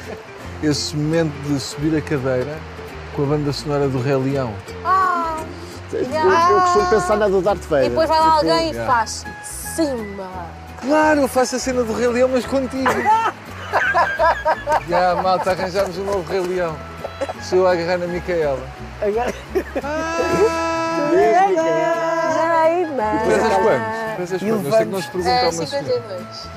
[0.62, 2.58] Esse momento de subir a cadeira
[3.16, 4.54] com a banda sonora do Rei Leão.
[4.86, 5.38] Ah,
[5.92, 7.86] Eu, eu costumo pensar na do Darth Vader.
[7.88, 10.28] e depois vai lá Tipo, alguém e faz Simba.
[10.82, 12.84] Claro, eu faço a cena do Rei Leão, mas contigo.
[14.88, 16.76] Já, malta, arranjámos um novo Rei Leão.
[17.42, 18.62] Sou eu a agarrar na Micaela.
[19.02, 19.34] Agora,
[21.56, 23.28] Já aí, não.
[23.28, 24.16] Pesas quantos?
[24.18, 24.66] Pesas quantos?
[24.66, 25.86] Eu sei que não se pergunta É a uma senhora.
[25.86, 26.50] 52.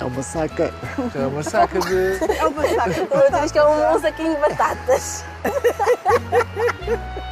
[0.00, 0.74] É uma saca.
[1.14, 1.94] Já é uma saca de...
[2.38, 3.00] É uma saca.
[3.16, 5.24] Outra vez que é um saquinho de batatas.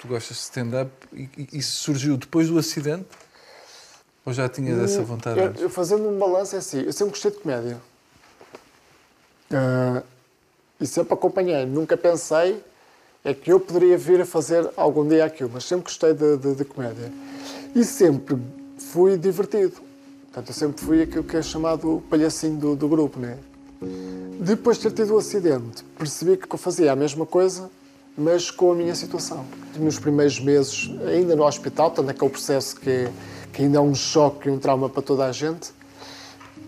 [0.00, 3.06] Tu gostas de stand-up e, isso surgiu depois do acidente?
[4.24, 5.62] Ou já tinhas essa vontade Eu, antes?
[5.62, 7.76] eu fazendo um balanço é assim, eu sempre gostei de comédia.
[9.52, 10.02] Ah,
[10.80, 11.66] e sempre acompanhei.
[11.66, 12.62] Nunca pensei
[13.24, 16.54] é que eu poderia vir a fazer algum dia aquilo, mas sempre gostei de, de-
[16.56, 17.12] de comédia.
[17.74, 18.36] E sempre
[18.76, 19.74] fui divertido.
[20.24, 23.38] Portanto, eu sempre fui aquilo que é chamado o palhacinho do, do grupo, né?
[24.40, 27.70] Depois de ter tido o acidente, percebi que eu fazia a mesma coisa,
[28.16, 29.44] mas com a minha situação.
[29.76, 33.12] Nos primeiros meses, ainda no hospital, aquele processo que, é,
[33.52, 35.70] que ainda é um choque e um trauma para toda a gente,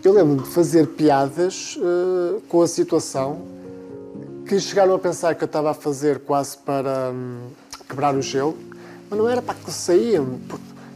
[0.03, 3.41] eu lembro de fazer piadas uh, com a situação
[4.47, 7.47] que chegaram a pensar que eu estava a fazer quase para hum,
[7.89, 8.55] quebrar o gelo,
[9.09, 10.39] mas não era para que saíam,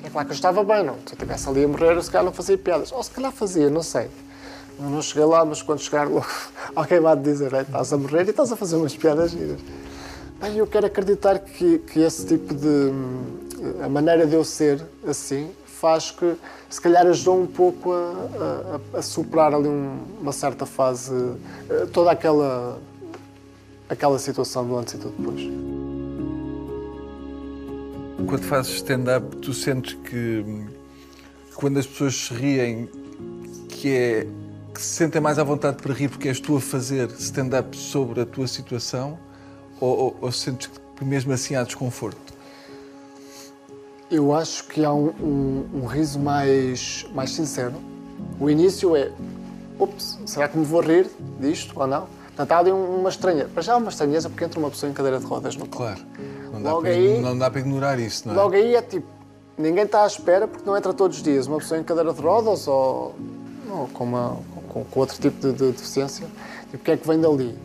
[0.04, 0.96] é claro que eu estava bem, não.
[0.96, 2.92] Se eu estivesse ali a morrer, se calhar não fazia piadas.
[2.92, 4.10] Ou se calhar fazia, não sei.
[4.80, 6.26] Eu não cheguei lá, mas quando chegar logo,
[6.76, 9.60] alguém vai dizer, estás a morrer e estás a fazer umas piadas giras.
[10.40, 12.68] Bem, eu quero acreditar que, que esse tipo de...
[12.68, 13.50] Hum,
[13.84, 16.36] a maneira de eu ser assim faz que,
[16.70, 21.14] se calhar, ajudou um pouco a, a, a superar ali um, uma certa fase,
[21.70, 22.80] eh, toda aquela,
[23.90, 25.42] aquela situação do antes e do depois.
[28.28, 30.46] Quando fazes stand-up, tu sentes que
[31.56, 32.88] quando as pessoas se riem,
[33.68, 34.28] que é
[34.74, 38.22] que se sentem mais à vontade para rir porque és tu a fazer stand-up sobre
[38.22, 39.18] a tua situação
[39.82, 42.34] ou, ou, ou sentes que mesmo assim há desconforto?
[44.12, 47.76] Eu acho que há um, um, um, riso mais, mais sincero.
[48.40, 49.12] O início é,
[49.80, 51.10] ups, será que me vou rir
[51.40, 52.08] disto ou não?
[52.40, 54.94] Portanto, há ali uma estranha, para já há uma estranheza porque entra uma pessoa em
[54.94, 56.00] cadeira de rodas no Claro,
[56.54, 58.38] não dá, logo para, aí, não dá para ignorar isso, não é?
[58.38, 59.06] Logo aí é tipo,
[59.58, 61.48] ninguém está à espera porque não entra todos os dias.
[61.48, 63.14] Uma pessoa em cadeira de rodas ou,
[63.70, 64.38] ou com, uma,
[64.70, 66.28] com, com, outro tipo de, de deficiência,
[66.72, 67.60] tipo, o que é que vem dali?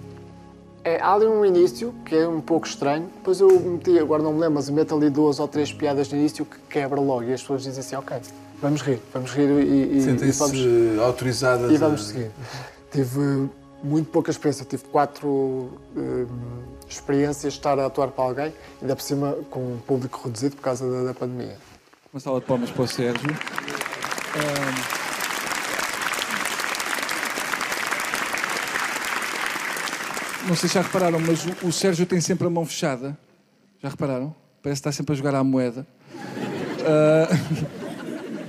[0.83, 4.33] É, há ali um início que é um pouco estranho, depois eu meti, agora não
[4.33, 7.33] me lembro, mas meto ali duas ou três piadas no início que quebra logo e
[7.33, 8.17] as pessoas dizem assim, ok,
[8.61, 12.33] vamos rir, vamos rir e, e, e vamos, autorizadas e vamos seguir.
[12.91, 13.49] Tive
[13.85, 16.29] muito pouca experiência, tive quatro uh,
[16.89, 20.63] experiências de estar a atuar para alguém, ainda por cima com um público reduzido por
[20.63, 21.59] causa da, da pandemia.
[22.13, 23.31] Uma salva de palmas para o Sérgio.
[24.41, 25.05] Um...
[30.49, 33.19] Não sei se já repararam, mas o, o Sérgio tem sempre a mão fechada.
[33.83, 34.35] Já repararam?
[34.63, 35.87] Parece que está sempre a jogar à moeda.
[36.81, 37.75] Uh,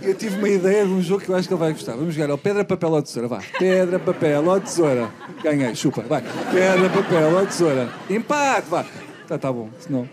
[0.05, 1.95] eu tive uma ideia de um jogo que eu acho que ele vai gostar.
[1.95, 3.27] Vamos jogar ao pedra, papel ou tesoura.
[3.27, 3.43] Vá.
[3.57, 5.11] Pedra, papel ou tesoura.
[5.43, 6.03] Ganhei, chupa.
[6.03, 6.21] Vai.
[6.51, 7.93] Pedra, papel ou tesoura.
[8.09, 8.85] Empate, vá.
[9.27, 9.69] Tá, tá bom.
[9.79, 10.07] Senão,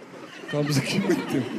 [0.45, 1.51] estamos aqui muito tempo.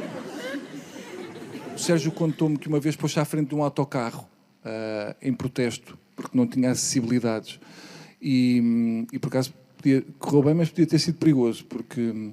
[1.74, 4.26] O Sérgio contou-me que uma vez pôs à frente de um autocarro
[4.64, 7.60] uh, em protesto, porque não tinha acessibilidades.
[8.20, 12.32] E, e por acaso podia, correu bem, mas podia ter sido perigoso, porque hum,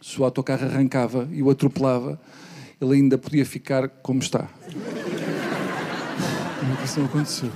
[0.00, 2.20] se o autocarro arrancava e o atropelava,
[2.80, 4.48] ele ainda podia ficar como está.
[6.86, 7.50] Isso não aconteceu?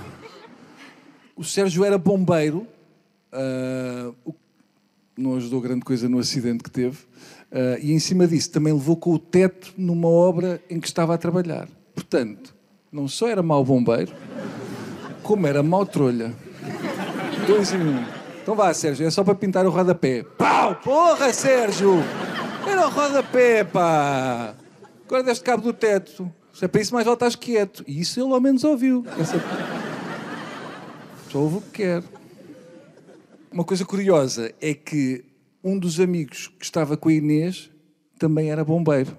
[1.37, 2.67] O Sérgio era bombeiro,
[3.31, 4.33] uh,
[5.17, 6.97] não ajudou grande coisa no acidente que teve,
[7.49, 11.15] uh, e em cima disso também levou com o teto numa obra em que estava
[11.15, 11.69] a trabalhar.
[11.95, 12.53] Portanto,
[12.91, 14.11] não só era mau bombeiro,
[15.23, 16.35] como era mau trolha.
[17.47, 18.03] Dois em um.
[18.43, 20.23] Então vá, Sérgio, é só para pintar o rodapé.
[20.37, 20.75] Pau!
[20.75, 22.03] Porra, Sérgio!
[22.67, 24.55] Era o rodapé, pá!
[25.05, 26.29] Agora deste cabo do teto.
[26.53, 27.83] Se é para isso, mais vale estás quieto.
[27.87, 29.05] E isso ele ao menos ouviu.
[29.19, 29.41] Essa...
[31.29, 32.03] Só ouve o que quer.
[33.51, 35.23] Uma coisa curiosa é que
[35.63, 37.69] um dos amigos que estava com a Inês
[38.17, 39.17] também era bombeiro.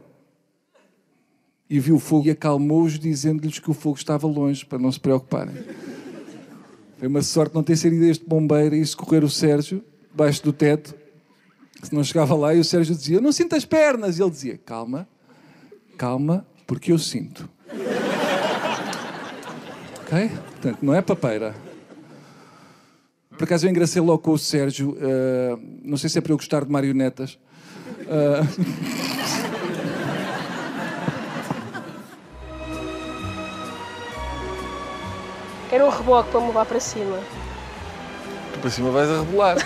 [1.69, 5.01] E viu o fogo e acalmou-os, dizendo-lhes que o fogo estava longe, para não se
[5.01, 5.55] preocuparem.
[6.99, 10.95] Foi uma sorte não ter sido este bombeiro e socorrer o Sérgio debaixo do teto.
[11.83, 14.19] Se não chegava lá e o Sérgio dizia: Não sinto as pernas.
[14.19, 15.09] E ele dizia: Calma,
[15.97, 17.49] calma, porque eu sinto.
[20.03, 20.29] ok?
[20.29, 21.55] Portanto, não é papeira.
[23.31, 24.91] Por acaso eu engracei logo com o Sérgio.
[24.91, 27.39] Uh, não sei se é para eu gostar de marionetas.
[28.03, 28.47] Uh...
[35.71, 37.19] Quero um reboque para me levar para cima.
[38.53, 39.57] Tu para cima vais a rebolar.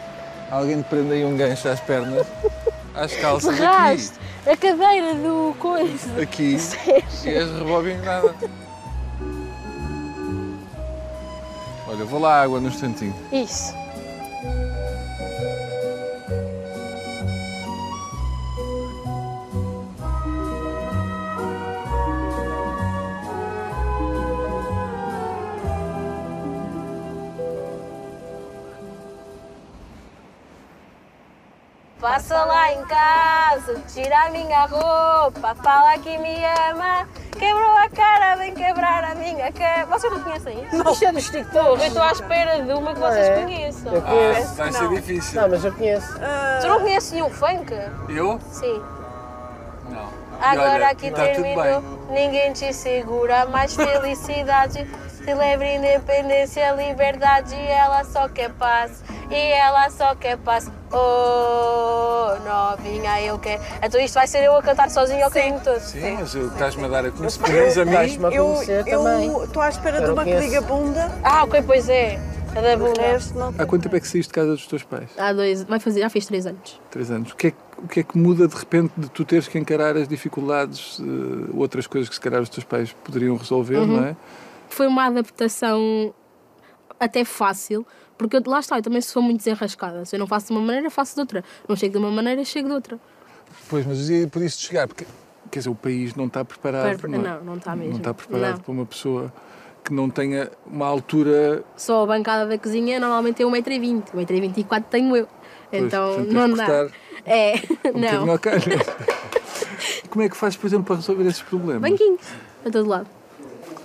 [0.48, 2.24] Alguém te prende aí um gancho às pernas,
[2.96, 4.50] às calças aqui.
[4.50, 6.22] A cadeira do coisa.
[6.22, 6.56] Aqui.
[7.24, 8.34] E és rebobinada.
[11.88, 13.14] Olha, vou lá água no instantinho.
[13.32, 13.74] Isso.
[32.00, 36.36] Passa lá em casa, tira a minha roupa, fala que me
[36.70, 37.06] ama.
[37.38, 39.84] Quebrou a cara, vem quebrar a minha cara.
[39.86, 40.76] Vocês não conhecem isso?
[40.76, 41.82] Não, isto é dos TikToks.
[41.82, 43.42] Eu estou à espera de uma que vocês é.
[43.42, 43.94] conheçam.
[43.94, 44.52] Eu conheço.
[44.52, 45.40] Ah, vai ser difícil.
[45.40, 46.16] Não, mas eu conheço.
[46.16, 46.60] Uh...
[46.62, 47.72] Tu não conheces nenhum funk?
[48.08, 48.40] Eu?
[48.50, 48.82] Sim.
[49.90, 50.26] Não.
[50.40, 54.86] Agora olha, aqui tá terminou, ninguém te segura, mais felicidade.
[55.24, 59.02] Celebra independência, liberdade, ela só quer paz.
[59.30, 60.70] e ela só quer paz.
[60.92, 62.05] Oh,
[62.44, 63.62] novinha, eu quero.
[63.82, 65.80] Então isto vai ser eu a cantar sozinho ao caminho todo.
[65.80, 67.40] Sim, mas eu- estás-me a dar a conhecer.
[67.42, 67.90] Pelo menos a mim.
[67.92, 69.42] Estás-me a Eu conhecer também.
[69.44, 70.48] estou à espera de uma que conheço.
[70.48, 71.12] diga bunda.
[71.22, 72.18] Ah, ok, pois é.
[72.56, 73.02] A da O bunda.
[73.02, 75.10] resto não Há quanto tempo é que saíste de casa dos teus pais?
[75.18, 76.80] Há dois, vai fazer, já fez três anos.
[76.90, 77.32] Três anos.
[77.32, 79.58] O que é que, o que, é que muda de repente de tu teres que
[79.58, 84.02] encarar as dificuldades, eh, outras coisas que se calhar os teus pais poderiam resolver, não
[84.02, 84.16] é?
[84.70, 86.14] Foi uma adaptação
[86.98, 87.86] até fácil,
[88.18, 90.04] porque eu, lá está, eu também sou muito desenrascada.
[90.04, 91.44] Se eu não faço de uma maneira, faço de outra.
[91.68, 92.98] Não chego de uma maneira, chego de outra.
[93.68, 94.86] Pois, mas e por isso de chegar?
[94.88, 95.06] Porque
[95.50, 96.98] Quer dizer, o país não está preparado.
[96.98, 97.22] Per- não, é?
[97.22, 97.92] não, não está mesmo.
[97.92, 98.60] Não está preparado Não.
[98.60, 99.32] para uma pessoa
[99.84, 101.62] que não tenha uma altura.
[101.76, 104.02] Só a bancada da cozinha normalmente é 1,20m.
[104.12, 105.28] 1,24m tenho eu.
[105.70, 106.88] Pois, Então portanto, não dá.
[107.24, 107.54] É,
[107.94, 108.38] um não.
[110.10, 111.82] Como é que fazes, por exemplo, para resolver esses problemas?
[111.90, 112.18] Banquinho,
[112.64, 113.06] a todo lado.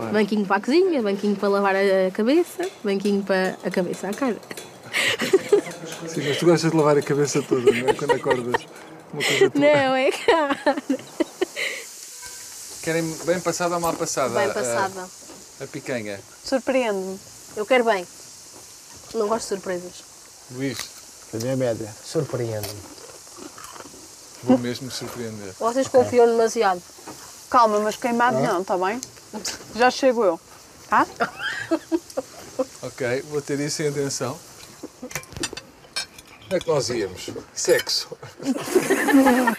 [0.02, 0.14] Claro.
[0.14, 4.36] Banquinho para a cozinha, banquinho para lavar a cabeça, banquinho para a cabeça, a cara.
[6.08, 7.93] Sim, mas tu gostas de lavar a cabeça toda, não é?
[7.93, 8.62] Quando acordas.
[9.14, 9.62] Uma coisa tua.
[9.62, 10.58] Não, é cara.
[12.82, 14.34] querem bem passada ou mal passada?
[14.39, 15.08] Bem a- passada.
[15.62, 16.20] A, picanha.
[16.43, 17.20] Surpreende-me.
[17.56, 18.06] Eu quero bem.
[19.14, 20.04] Não gosto de surpresas.
[20.52, 20.78] Luís,
[21.34, 21.93] A minha média.
[22.04, 22.82] Surpreende-me.
[24.43, 25.54] vou mesmo me surpreender.
[25.60, 26.82] Vocês confiam demasiado.
[27.52, 28.99] Calma, mas queimado não, está bem?
[29.75, 30.39] Já chego eu.
[30.89, 31.05] Tá?
[32.84, 34.38] Ok, vou ter isso em atenção.
[36.45, 37.29] Onde é que nós íamos?
[37.53, 38.15] Sexo.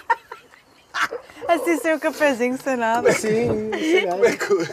[1.49, 3.13] Assim sem o cafezinho, sem nada.
[3.13, 3.71] Sim,
[4.09, 4.67] Como é que eu...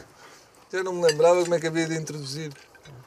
[0.71, 2.51] Já não me lembrava como é que havia de introduzir.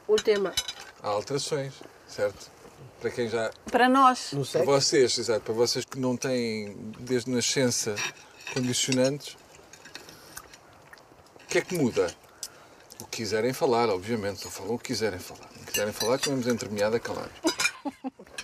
[0.07, 0.53] O tema.
[1.01, 1.73] Há alterações,
[2.07, 2.51] certo?
[2.99, 3.51] Para quem já.
[3.71, 4.31] Para nós.
[4.33, 7.95] não Para vocês, exato, para vocês que não têm desde nascença
[8.53, 9.37] condicionantes,
[11.53, 12.07] que é que muda?
[12.99, 15.47] O que quiserem falar, obviamente, só falam o que quiserem falar.
[15.55, 17.31] Não quiserem falar, comemos entremeada calados.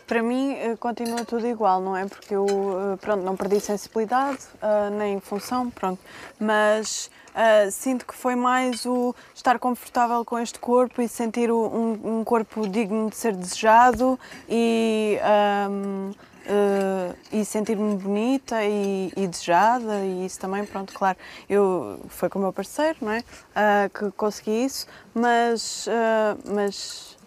[0.05, 2.05] Para mim eh, continua tudo igual, não é?
[2.05, 5.99] Porque eu, eh, pronto, não perdi sensibilidade, ah, nem função, pronto.
[6.39, 12.20] Mas ah, sinto que foi mais o estar confortável com este corpo e sentir um,
[12.20, 16.12] um corpo digno de ser desejado e, ahm,
[16.51, 21.15] eh, e sentir-me bonita e, e desejada e isso também, pronto, claro.
[21.47, 23.23] Eu, foi com o meu parceiro, não é?
[23.55, 25.87] Ah, que consegui isso, mas...
[25.87, 27.17] ah, mas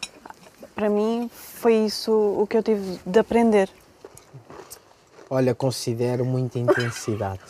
[0.75, 3.71] para mim foi isso o que eu tive de aprender.
[5.31, 7.41] Olha, considero muita intensidade.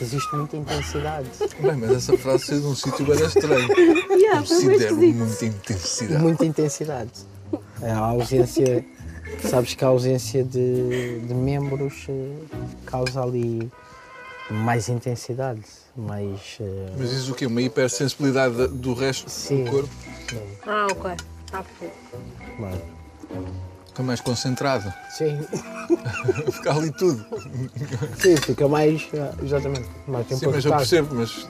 [0.00, 1.28] Existe muita intensidade.
[1.60, 3.68] Bem, mas essa frase saiu de um sítio bem estranho.
[4.46, 6.22] Considero muita intensidade.
[6.22, 7.10] Muita intensidade.
[7.82, 8.84] A ausência.
[9.42, 12.36] Sabes que a ausência de, de membros eh,
[12.86, 13.70] causa ali
[14.50, 15.60] mais intensidade,
[15.96, 16.56] mais.
[16.60, 17.46] eh, Mas diz o quê?
[17.46, 19.64] Uma hipersensibilidade da- do resto Sim.
[19.64, 19.90] do corpo?
[20.66, 21.10] Ah, ok.
[21.52, 21.94] Ah, perfeito.
[22.58, 22.80] mais-
[23.88, 24.92] Fica mais concentrado.
[25.10, 25.38] Sim,
[26.50, 27.24] Fica ali tudo.
[28.20, 29.06] sim, fica mais.
[29.12, 29.88] eh, Exatamente.
[30.08, 31.46] Mais tempo Sim, mas eu percebo, mas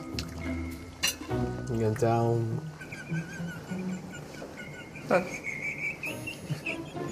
[1.70, 2.40] E Então.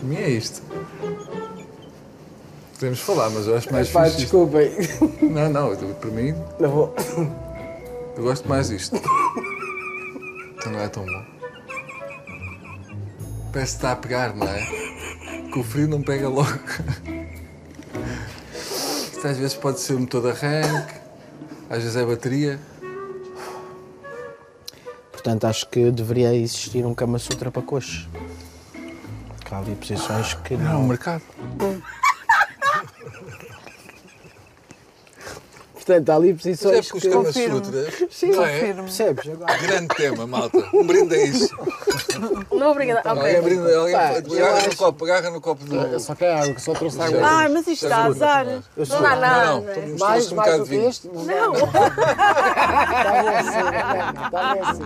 [0.03, 0.61] Para mim é isto.
[2.75, 4.49] Podemos falar, mas eu acho mais Pá, fixe isto.
[4.49, 5.31] desculpem.
[5.31, 6.95] Não, não, eu- para mim Não vou.
[8.17, 8.97] eu gosto mais disto.
[10.57, 11.25] Então não é tão bom.
[13.53, 14.61] Parece que está a pegar, não é?
[15.53, 16.49] Que o frio não pega logo.
[19.13, 20.95] Isto às vezes pode ser o motor de arranque,
[21.71, 22.59] às vezes é a bateria.
[25.13, 28.09] Portanto, acho que deveria existir um Kama Sutra para coxos.
[29.53, 30.89] Há ali posições que Não, o não.
[30.89, 31.23] mercado.
[35.85, 37.09] Portanto, há ali Mas é posições porque os que.
[37.11, 37.65] Kama Confirmo.
[37.65, 38.53] Sutras, Sim, não é?
[38.61, 38.83] confirmo.
[38.85, 39.59] Percebes agora?
[39.59, 40.59] Grande tema, malta.
[40.75, 41.49] Um brinde a isso.
[42.53, 43.01] Não, obrigada.
[43.09, 43.43] Alguém, Ok.
[43.43, 45.99] brinda, alguém Pá, agarra eu no acho- copo, agarra no copo do.
[46.01, 47.21] Só quer água, que só trouxe água.
[47.25, 48.47] Ah, mas isto dá azar.
[48.77, 49.45] Não dá nada.
[49.47, 50.89] Não, não, tu Mais, um mais bocado do de que vinho.
[50.89, 51.09] este?
[51.09, 51.55] Não.
[51.55, 53.59] Está bem assim,
[54.25, 54.83] está bem assim.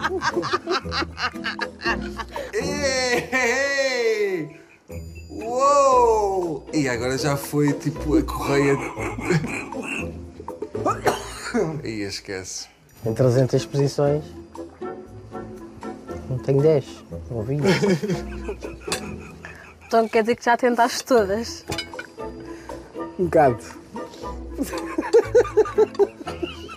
[2.55, 4.61] Ei, ei, ei!
[5.44, 6.66] Uou!
[6.72, 8.76] E agora já foi tipo a correia.
[11.84, 12.66] Ih, esquece.
[13.05, 14.24] Em 300 posições.
[16.28, 16.84] Não tenho 10.
[17.30, 17.62] Ou 20.
[19.87, 21.64] Então quer dizer que já tentaste todas.
[23.18, 23.59] Um bocado.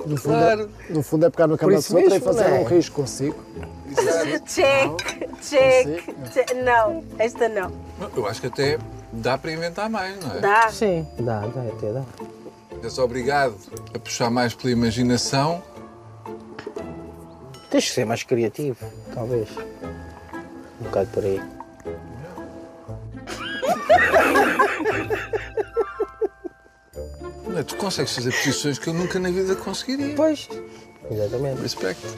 [0.05, 0.69] No fundo, Claro.
[0.89, 2.59] é, no fundo é pegar no cama de outra e fazer não é?
[2.59, 3.43] um risco consigo.
[4.45, 6.53] Check, check, check.
[6.63, 7.71] Não, esta não.
[8.15, 8.77] Eu acho que até
[9.11, 10.39] dá para inventar mais, não é?
[10.39, 10.69] Dá.
[10.69, 12.03] Sim, dá, dá, até dá.
[12.83, 13.55] És obrigado
[13.93, 15.63] a puxar mais pela imaginação.
[17.69, 19.49] Tens de ser mais criativo, talvez.
[20.79, 21.39] Um bocado por aí.
[27.47, 30.15] Não, tu consegues fazer posições que eu nunca na vida conseguiria.
[30.15, 30.47] Pois,
[31.11, 31.61] exatamente.
[31.61, 32.17] Respeito.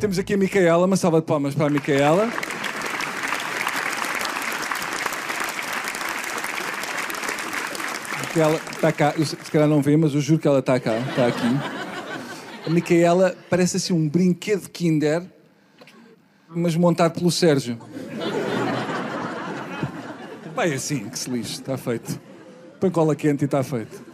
[0.00, 2.28] Temos aqui a Micaela, uma salva de palmas para a Micaela.
[8.28, 10.98] Micaela está cá, eu, se calhar não vê, mas eu juro que ela está cá,
[10.98, 11.46] está aqui.
[12.66, 15.22] A Micaela parece assim um brinquedo Kinder,
[16.48, 17.78] mas montado pelo Sérgio.
[20.54, 22.20] Vai assim, que se lixe, está feito.
[22.78, 24.04] Põe cola quente e está feito.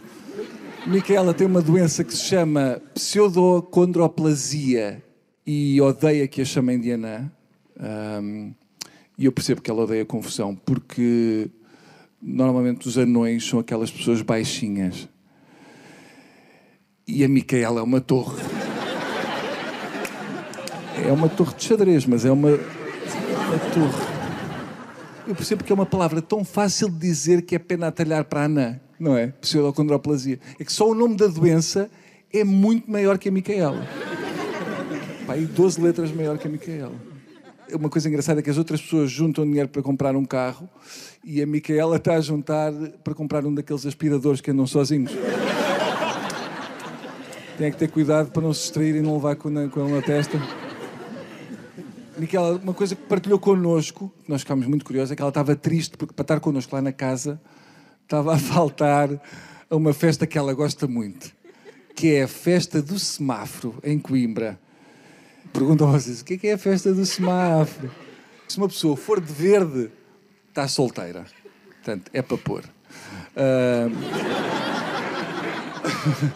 [0.87, 5.03] Micaela tem uma doença que se chama pseudocondroplasia
[5.45, 7.29] e odeia que a chamem de anã.
[7.77, 8.53] Um,
[9.17, 11.51] e eu percebo que ela odeia confusão, porque
[12.25, 15.07] normalmente os anões são aquelas pessoas baixinhas.
[17.07, 18.41] E a Micaela é uma torre.
[21.07, 24.15] É uma torre de xadrez, mas é uma, uma torre.
[25.27, 28.41] Eu percebo que é uma palavra tão fácil de dizer que é pena atalhar para
[28.41, 29.27] a anã, não é?
[29.27, 30.39] Pseudocondroplasia.
[30.59, 31.91] É que só o nome da doença
[32.33, 33.87] é muito maior que a Micaela.
[35.37, 37.14] E 12 letras maior que a Micaela.
[37.73, 40.69] Uma coisa engraçada é que as outras pessoas juntam dinheiro para comprar um carro
[41.23, 42.71] e a Micaela está a juntar
[43.03, 45.11] para comprar um daqueles aspiradores que andam sozinhos.
[47.57, 50.01] Tem que ter cuidado para não se distrair e não levar com, com ele na
[50.01, 50.39] testa.
[52.17, 55.55] Micaela, uma coisa que partilhou connosco, que nós ficámos muito curiosos, é que ela estava
[55.55, 57.41] triste porque para estar connosco lá na casa
[58.03, 59.09] estava a faltar
[59.69, 61.33] a uma festa que ela gosta muito,
[61.95, 64.59] que é a festa do semáforo em Coimbra.
[65.55, 67.89] Perguntam vocês, o que é, que é a festa do semáforo?
[68.45, 69.89] Se uma pessoa for de verde,
[70.49, 71.25] está solteira.
[71.75, 72.63] Portanto, é para pôr.
[73.37, 73.89] Uh...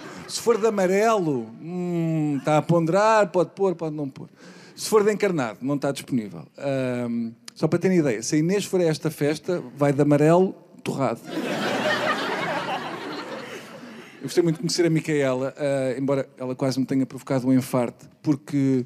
[0.29, 4.29] Se for de amarelo, hum, está a ponderar, pode pôr, pode não pôr.
[4.75, 6.45] Se for de encarnado, não está disponível.
[7.09, 10.53] Um, só para terem ideia, se a Inês for a esta festa, vai de amarelo
[10.83, 11.19] torrado.
[14.19, 17.53] Eu gostei muito de conhecer a Micaela, uh, embora ela quase me tenha provocado um
[17.53, 18.85] infarto, porque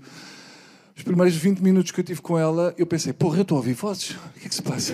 [0.96, 3.60] os primeiros 20 minutos que eu tive com ela, eu pensei, porra, eu estou a
[3.60, 4.94] ouvir vozes, o que é que se passa?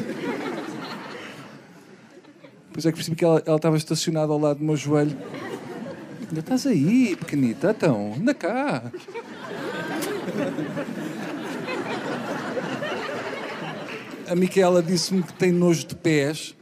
[2.67, 5.17] Depois é que percebi que ela, ela estava estacionada ao lado do meu joelho.
[6.29, 8.89] Ainda estás aí, pequenita, então, anda cá.
[14.29, 16.55] A Micaela disse-me que tem nojo de pés.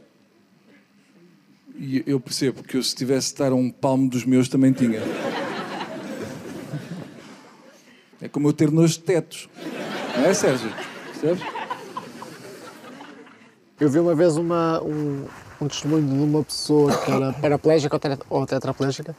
[1.78, 4.72] E eu percebo que eu, se tivesse de estar a um palmo dos meus, também
[4.72, 5.00] tinha.
[8.20, 9.48] É como eu ter nojo de tetos.
[10.16, 10.72] Não é, Sérgio?
[11.12, 11.42] Percebes?
[13.78, 15.24] Eu vi uma vez uma, um,
[15.60, 19.14] um testemunho de uma pessoa que era paraplégica ou tetraplégica,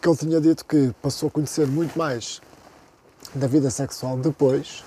[0.00, 2.40] que ele tinha dito que passou a conhecer muito mais
[3.34, 4.82] da vida sexual depois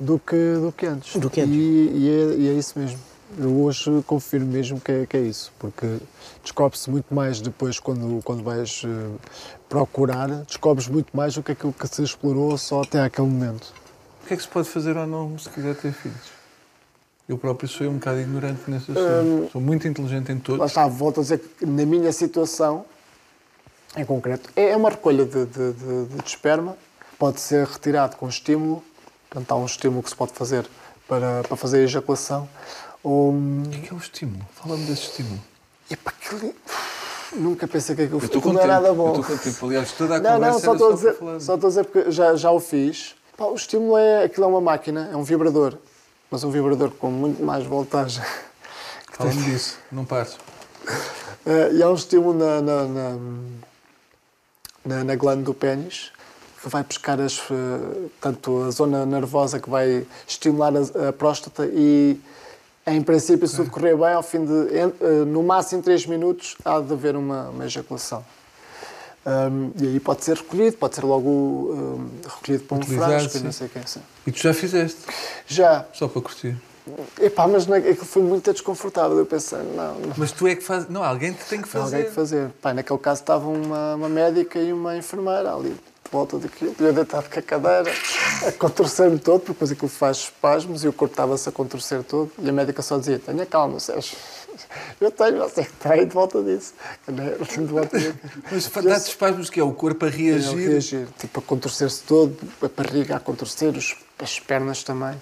[0.00, 1.20] do que, do que antes.
[1.20, 1.54] Do que antes.
[1.54, 2.98] E, e, é, e é isso mesmo.
[3.38, 5.98] Eu hoje confirmo mesmo que é, que é isso, porque
[6.42, 9.18] descobre-se muito mais depois quando, quando vais uh,
[9.68, 13.74] procurar, descobres muito mais do que aquilo que se explorou só até aquele momento.
[14.22, 16.36] O que é que se pode fazer ou não se quiser ter filhos?
[17.28, 19.44] Eu próprio sou um bocado ignorante nesse assunto.
[19.44, 20.60] Um, sou muito inteligente em todos.
[20.60, 22.84] Lá está, volto a dizer que na minha situação,
[23.96, 26.76] em concreto, é uma recolha de, de, de, de esperma
[27.18, 28.82] pode ser retirado com estímulo,
[29.28, 30.68] portanto há um estímulo que se pode fazer
[31.08, 32.48] para, para fazer a ejaculação.
[33.06, 33.30] Ou...
[33.30, 34.44] O que é, que é o estímulo?
[34.52, 35.40] Fala-me desse estímulo.
[35.88, 36.52] É para aquele...
[37.36, 39.14] Nunca pensei que aquilo, era nada bom.
[39.14, 39.66] Eu estou com tempo.
[39.66, 42.10] Aliás, toda a não, conversa não, só estou a dizer, só estou a dizer porque
[42.10, 43.14] já, já o fiz.
[43.36, 44.24] Pá, o estímulo é...
[44.24, 45.76] Aquilo é uma máquina, é um vibrador.
[46.28, 48.24] Mas um vibrador com muito mais voltagem.
[49.12, 50.34] Fala-me disso, não pares.
[50.34, 53.18] Uh, e há um estímulo na, na, na,
[54.84, 56.10] na, na glândula do pênis
[56.64, 62.18] vai buscar as, eh, tanto a zona nervosa que vai estimular a, a próstata e,
[62.86, 66.80] em princípio, se tudo correr bem, ao fim de, eh, no máximo 3 minutos, há
[66.80, 68.24] de haver uma, uma ejaculação.
[69.26, 73.40] Um, e aí pode ser recolhido, pode ser logo um, recolhido para um frasco e
[73.40, 73.78] não sei o que.
[73.80, 74.00] Assim.
[74.24, 75.00] E tu já fizeste?
[75.48, 75.84] Já.
[75.92, 76.56] Só para curtir?
[77.20, 79.18] Epá, mas não é, que foi muito desconfortável.
[79.18, 80.12] Eu pensei, não, não.
[80.16, 80.88] Mas tu é que faz.
[80.88, 81.96] Não, alguém que tem que fazer.
[81.96, 82.50] Alguém que fazer.
[82.62, 85.76] Pá, naquele caso estava uma, uma médica e uma enfermeira ali
[86.10, 87.92] volta daquilo, eu deitado com a cadeira,
[88.46, 92.30] a contorcer-me todo, porque depois aquilo faz espasmos e o corpo estava-se a contorcer todo.
[92.38, 94.16] E a médica só dizia: tenha calma, Sérgio.
[95.00, 96.74] Eu tenho, você está aí de volta disso.
[97.06, 98.14] De volta disso.
[98.50, 100.58] Mas dá de espasmos que é o corpo a reagir?
[100.58, 105.20] É, a reagir, tipo a contorcer-se todo, a barriga a contorcer, os, as pernas também.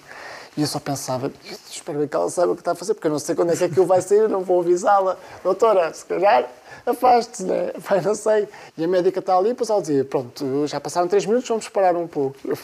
[0.57, 1.31] E eu só pensava,
[1.69, 3.51] espero bem que ela saiba o que está a fazer, porque eu não sei quando
[3.51, 5.17] é que aquilo vai sair, não vou avisá-la.
[5.43, 6.49] Doutora, se calhar
[6.85, 7.71] afaste-se, né?
[7.83, 8.47] Pai, não sei.
[8.77, 11.95] E a médica está ali, depois ela dizia, pronto, já passaram três minutos, vamos parar
[11.95, 12.37] um pouco.
[12.47, 12.55] Um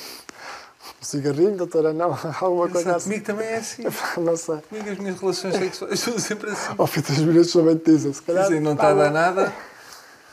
[1.04, 2.18] cigarrinho, doutora, não?
[2.40, 3.10] Alguma coisa assim?
[3.10, 3.84] Comigo também é assim.
[4.22, 4.58] Não sei.
[4.70, 6.74] Comigo as minhas relações sexuais são sempre assim.
[6.78, 8.44] Ao fim dos minutos somente dizem, se calhar...
[8.44, 9.54] Dizem, não está a dar nada,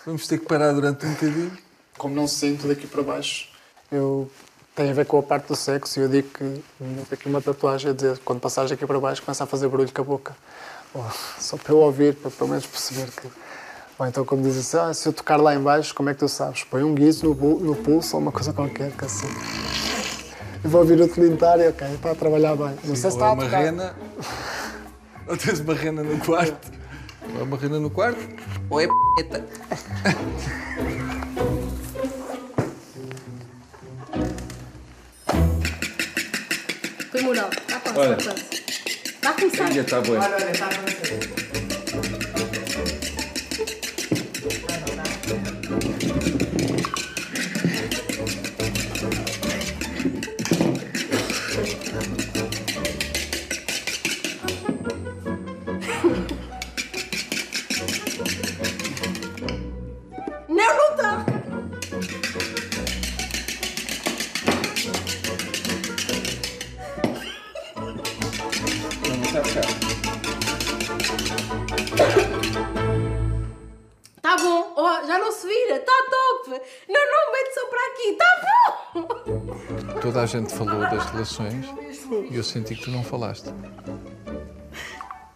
[0.04, 1.58] vamos ter que parar durante um bocadinho.
[1.96, 3.48] Como não sinto daqui para baixo,
[3.90, 4.30] eu...
[4.74, 7.42] Tem a ver com a parte do sexo e eu digo que tenho aqui uma
[7.42, 10.36] tatuagem a dizer quando passares aqui para baixo começa a fazer barulho com a boca.
[10.94, 11.02] Oh,
[11.40, 13.26] só para eu ouvir, para pelo menos perceber que...
[13.98, 16.20] Ou então quando dizem assim, ah, se eu tocar lá em baixo, como é que
[16.20, 16.62] tu sabes?
[16.64, 19.26] Põe um guizo no, no pulso ou uma coisa qualquer, que assim...
[20.62, 22.76] Eu vou ouvir e ok, está a trabalhar bem.
[22.84, 23.58] Não sei se Ou está é a uma tocar.
[23.58, 23.94] rena,
[25.26, 26.72] ou tens uma rena no quarto.
[27.34, 28.20] Ou é uma rena no quarto,
[28.70, 29.44] ou é p***.
[37.10, 37.50] Foi moral.
[37.68, 38.16] Dá para Olha.
[38.16, 39.72] Está a começar.
[39.72, 40.12] Já está bem.
[40.14, 41.47] Não,
[80.28, 81.66] gente falou das relações
[82.30, 83.50] e eu senti que tu não falaste.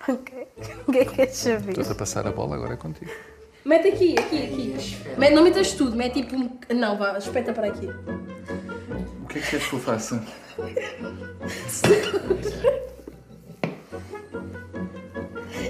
[0.08, 0.46] Ok.
[0.86, 1.70] O que é que queres saber?
[1.70, 3.10] Estás a passar a bola, agora é contigo.
[3.64, 4.98] Mete aqui, aqui, aqui.
[5.16, 5.96] Mete, não metas tudo.
[5.96, 6.58] Mete tipo um...
[6.74, 7.16] Não, vá.
[7.16, 7.86] Espeta para aqui.
[9.22, 10.22] O que é que queres que eu faça?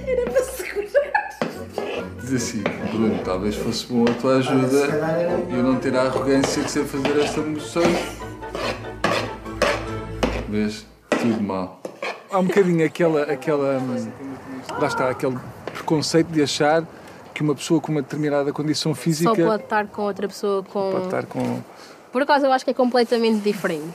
[0.07, 1.39] Era para segurar.
[2.21, 4.89] Diz assim, Bruno, talvez fosse bom a tua ajuda
[5.51, 7.83] e eu não ter a arrogância de ser fazer esta moção.
[12.43, 13.79] Um bocadinho aquela, aquela.
[13.79, 14.11] hum,
[14.79, 16.87] Lá está, aquele preconceito de achar
[17.35, 20.93] que uma pessoa com uma determinada condição física Só pode estar com outra pessoa com...
[20.93, 21.61] pode estar com.
[22.11, 23.95] Por acaso eu acho que é completamente diferente.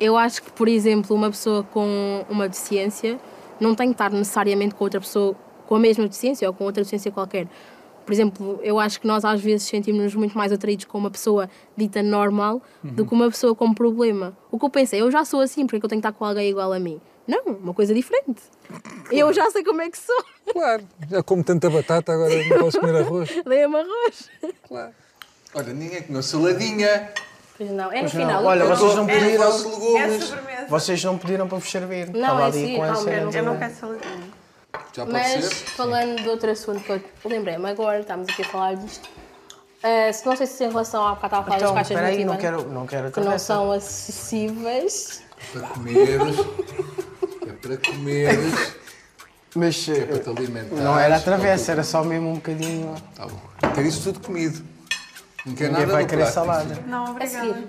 [0.00, 3.18] Eu acho que, por exemplo, uma pessoa com uma deficiência
[3.60, 6.82] não tem que estar necessariamente com outra pessoa com a mesma deficiência ou com outra
[6.82, 7.46] deficiência qualquer.
[8.04, 11.48] Por exemplo, eu acho que nós às vezes sentimos-nos muito mais atraídos com uma pessoa
[11.76, 14.36] dita normal do que uma pessoa com problema.
[14.50, 16.24] O que eu pensei, eu já sou assim, porque é eu tenho que estar com
[16.24, 17.00] alguém igual a mim?
[17.26, 18.40] Não, uma coisa diferente.
[19.10, 20.24] Eu já sei como é que sou.
[20.52, 23.30] Claro, já como tanta batata, agora não posso comer arroz.
[23.46, 24.28] Dei-me arroz.
[24.66, 24.92] Claro.
[25.54, 27.12] Olha, ninguém comeu saladinha.
[27.56, 28.44] Pois não, é no final.
[28.44, 29.56] Olha, Eu- vocês não pediram.
[29.56, 30.24] de legumes.
[30.24, 30.66] sobremesa.
[30.68, 32.08] Vocês não pediram para vos servir.
[32.08, 33.10] Não, Estava é ali seguir, com essa.
[33.10, 34.42] eu não- quero saladinha.
[34.94, 35.54] Já pode Mas ser?
[35.70, 39.08] falando de outro assunto que eu lembrei-me agora, estamos aqui a falar disto.
[39.82, 41.90] Ah, se não sei se em relação à bocado estava a falar Então, das caixas
[41.90, 45.22] espera aí, não quero, não quero que não são acessíveis.
[45.52, 46.36] Para comeres.
[47.46, 48.74] É para comeres.
[49.54, 50.84] Mas É para eh, te alimentares.
[50.84, 52.94] não era a travessa, era só mesmo um bocadinho.
[53.14, 53.40] Tá bom.
[53.74, 54.64] Quero isso tudo comido.
[55.44, 56.34] Não quero Ninguém nada vai querer prato.
[56.34, 56.78] salada.
[56.86, 57.46] Não, A obrigada.
[57.54, 57.66] seguir.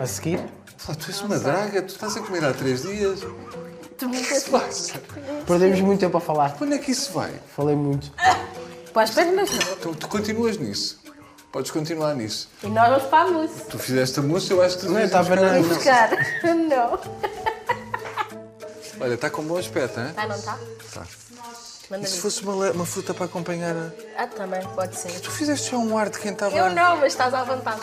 [0.00, 0.40] A seguir?
[0.88, 3.20] Ah, tu és uma draga, tu estás a comer há três dias.
[3.98, 5.00] Tu me Isso passa.
[5.46, 6.54] Perdemos muito tempo a falar.
[6.56, 7.32] Quando é que isso vai?
[7.56, 8.12] Falei muito.
[8.92, 9.76] para as pernas, não.
[9.76, 11.00] Tu, tu continuas nisso.
[11.52, 12.48] Podes continuar nisso.
[12.62, 13.64] E nós vamos para a mousse.
[13.64, 15.60] Tu fizeste a moça, eu acho que tu Não, estava na.
[15.60, 16.10] Buscar.
[16.44, 17.00] Não.
[19.00, 20.12] Olha, está com bom aspecto, hein?
[20.16, 20.58] Ah, não está?
[20.94, 21.06] Tá.
[21.90, 23.90] Manda E se fosse uma, uma fruta para acompanhar a...
[24.16, 25.20] Ah, também, pode ser.
[25.20, 26.56] Tu fizeste já um ar de quem estava...
[26.56, 27.82] Eu não, mas estás à vontade.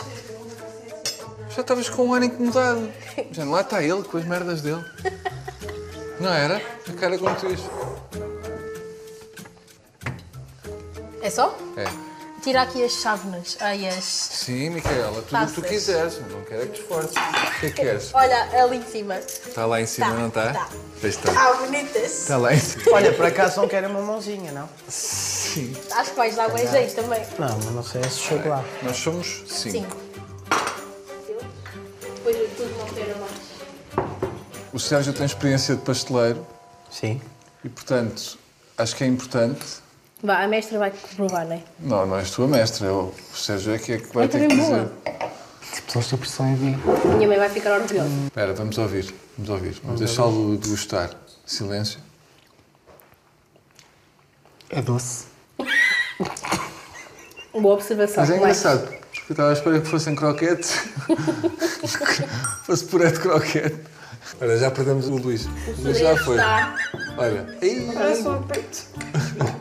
[1.50, 2.92] Já estavas com um ar incomodado.
[3.30, 4.84] Já lá está ele com as merdas dele.
[6.20, 6.60] Não era?
[6.88, 7.70] A cara como tu isto.
[11.22, 11.56] É só?
[11.76, 12.13] É.
[12.44, 13.56] Tira aqui as chávenas.
[13.58, 14.04] Ai, as...
[14.04, 16.20] Sim, Micaela, tudo o que tu quiseres.
[16.30, 17.10] Não quero é que te esforces.
[17.16, 18.10] O que é que queres?
[18.14, 19.16] Olha, ali em cima.
[19.16, 20.52] Está lá em cima, Tá, não está?
[20.52, 20.68] tá.
[21.00, 21.32] Pois está.
[21.32, 22.12] Ah, bonitas.
[22.12, 22.84] Está lá em cima.
[22.92, 24.68] Olha, por acaso não quero uma mãozinha, não?
[24.88, 25.74] Sim.
[25.92, 27.22] Acho que vais dar bem jeito também.
[27.38, 28.62] Não, mas não sei se chego lá.
[28.82, 29.72] Nós somos cinco.
[29.72, 29.96] Cinco.
[32.02, 34.14] Depois de tudo não ter a mais.
[34.70, 36.46] O Sérgio tem experiência de pasteleiro
[36.90, 37.22] Sim.
[37.64, 38.38] e, portanto,
[38.76, 39.64] acho que é importante.
[40.24, 41.60] Vá, a mestra vai provar, não é?
[41.78, 42.86] Não, não és tu a mestra.
[42.86, 44.68] eu- O Sérgio é que, é que vai Eu ter que dizer.
[44.70, 44.92] boa.
[45.86, 46.78] Puseste a pressão em mim.
[47.16, 48.08] Minha mãe vai ficar orgulhosa.
[48.24, 49.14] Espera, vamos ouvir.
[49.36, 49.80] Vamos ouvir.
[49.84, 51.10] Vamos deixá-lo degustar.
[51.44, 51.98] Silêncio.
[54.70, 55.26] É doce.
[57.52, 58.16] Boa observação.
[58.22, 60.74] Mas é engraçado, porque eu estava à espera que fossem croquetes.
[62.64, 63.76] fosse puré de croquete.
[64.40, 65.44] Olha, já perdemos o Luís.
[65.46, 66.36] O Luís já foi.
[66.36, 66.74] Está.
[67.18, 68.84] Olha, Ei, Parece um peito.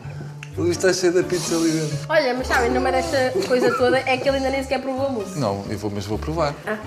[0.57, 1.97] o Luís está cheio da pizza ali dentro.
[2.09, 5.09] Olha, mas sabem, numa desta coisa toda é que ele ainda nem sequer provou a
[5.09, 5.39] música.
[5.39, 6.53] Não, eu vou, mas vou provar.
[6.65, 6.77] Ah.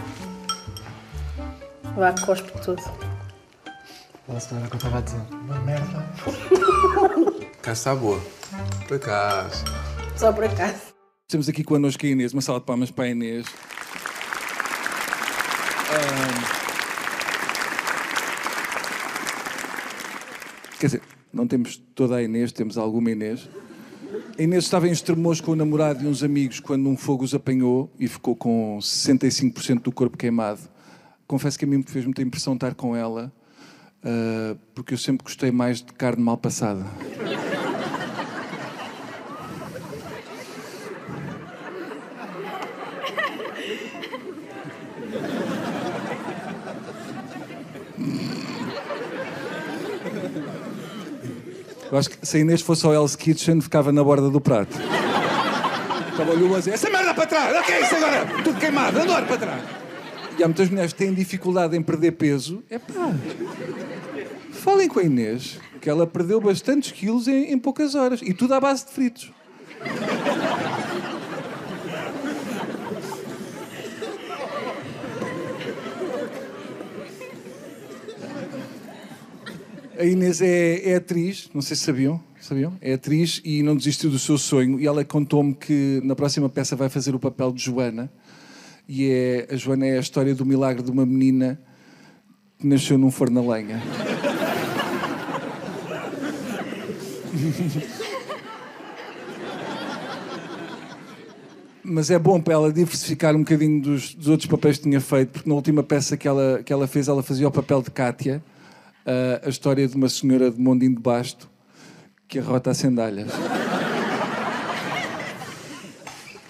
[1.97, 2.83] Vá, cospe tudo.
[4.29, 5.21] Nossa, não era o que eu estava a dizer.
[5.31, 6.07] Uma merda.
[7.63, 8.21] Cá está boa.
[8.87, 9.65] Por acaso.
[10.17, 10.95] Só por acaso.
[11.29, 13.47] Estamos aqui connosco a Inês, uma sala de palmas para a Inês.
[15.91, 16.67] Ahm,
[20.79, 21.03] Quer dizer,
[21.37, 23.49] não temos toda a Inês, temos alguma Inês.
[24.39, 27.35] A Inês estava em Estremoz com o namorado e uns amigos quando um fogo os
[27.35, 30.61] apanhou e ficou com 65% do corpo queimado.
[31.27, 33.33] Confesso que a mim me fez muita impressão estar com ela,
[34.03, 36.87] ah, porque eu sempre gostei mais de carne mal passada.
[51.97, 54.77] Eu acho que se a Inês fosse ao Hell's Kitchen, ficava na borda do prato.
[56.11, 58.27] Estava olhando a dizer, essa merda para trás, o que é isso agora?
[58.45, 59.63] Tudo queimado, anda para trás.
[60.39, 62.63] E há muitas mulheres que têm dificuldade em perder peso.
[62.69, 63.15] É pá.
[64.53, 68.21] Falem com a Inês, que ela perdeu bastantes quilos em, em poucas horas.
[68.21, 69.33] E tudo à base de fritos.
[79.99, 82.77] A Inês é, é atriz, não sei se sabiam, sabiam?
[82.81, 84.79] É atriz e não desistiu do seu sonho.
[84.79, 88.11] E ela contou-me que na próxima peça vai fazer o papel de Joana.
[88.89, 91.59] E é, a Joana é a história do milagre de uma menina
[92.59, 93.83] que nasceu num forno a lenha.
[101.83, 105.31] Mas é bom para ela diversificar um bocadinho dos, dos outros papéis que tinha feito,
[105.31, 108.43] porque na última peça que ela, que ela fez, ela fazia o papel de Cátia,
[109.07, 111.49] ah, a história de uma senhora de Mondinho de Basto
[112.29, 113.31] que arrota as sandálias.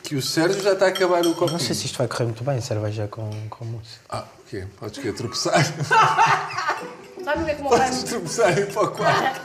[0.02, 1.52] Que o Sérgio já está a acabar o copo.
[1.52, 3.98] Não sei se isto vai correr muito bem, cerveja com, com mousse.
[4.09, 4.64] Ah, o quê?
[4.78, 5.12] Podes quê?
[5.12, 5.64] Tropeçar?
[7.24, 9.40] Sabe o que é que pai Podes tropeçar e para o quarto.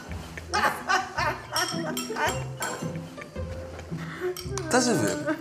[4.66, 5.38] Estás a ver?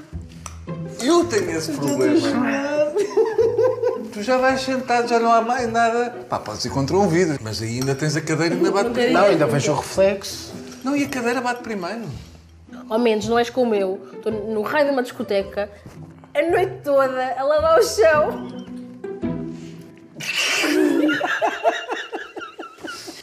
[1.03, 2.29] Eu tenho esse problema.
[4.13, 6.11] Tu já vais sentado, já não há mais nada.
[6.29, 8.91] Pá, podes ir contra um vidro, mas aí ainda tens a cadeira e ainda bate
[8.91, 9.13] primeiro.
[9.13, 10.53] Não, ainda vejo o reflexo.
[10.83, 12.05] Não, e a cadeira bate primeiro.
[12.89, 14.01] Ao menos não és como eu.
[14.13, 15.71] Estou no raio de uma discoteca
[16.35, 18.49] a noite toda a lavar o chão.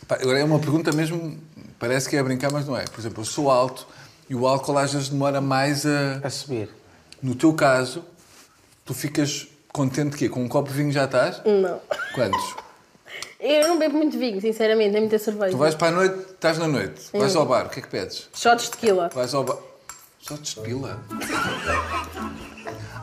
[0.08, 1.38] Pá, agora é uma pergunta mesmo,
[1.78, 2.86] parece que é a brincar, mas não é.
[2.86, 3.88] Por exemplo, eu sou alto
[4.30, 6.22] e o álcool às vezes demora mais a.
[6.24, 6.70] A subir.
[7.22, 8.06] No teu caso,
[8.86, 9.48] tu ficas
[9.78, 11.42] contente que Com um copo de vinho já estás?
[11.46, 11.80] Não.
[12.14, 12.56] Quantos?
[13.40, 15.52] Eu não bebo muito vinho, sinceramente, nem muita cerveja.
[15.52, 17.88] Tu vais para a noite, estás na noite, vais ao bar, o que é que
[17.88, 18.28] pedes?
[18.34, 19.10] Shots de tequila.
[19.14, 19.58] Vais ao bar.
[20.20, 21.00] Shots de pila?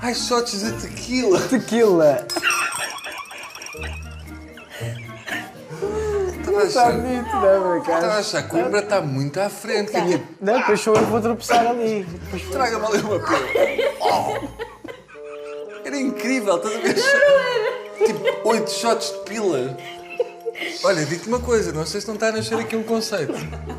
[0.03, 1.41] Ai, shots de tequila!
[1.49, 2.27] Tequila!
[6.39, 8.18] Estava a Está achar, bonito, não é, por estava a acaso?
[8.37, 9.91] achar que Coimbra está muito à frente.
[9.91, 10.22] Que a minha...
[10.41, 12.05] Não, depois sou eu que vou tropeçar ali.
[12.05, 13.95] Depois Traga-me ali uma pila.
[14.01, 14.64] Oh!
[15.95, 16.95] Era incrível, estás a ver?
[18.05, 19.76] Tipo, oito shots de pila.
[20.82, 23.32] Olha, digo-te uma coisa, não sei se não está a nascer aqui um conceito.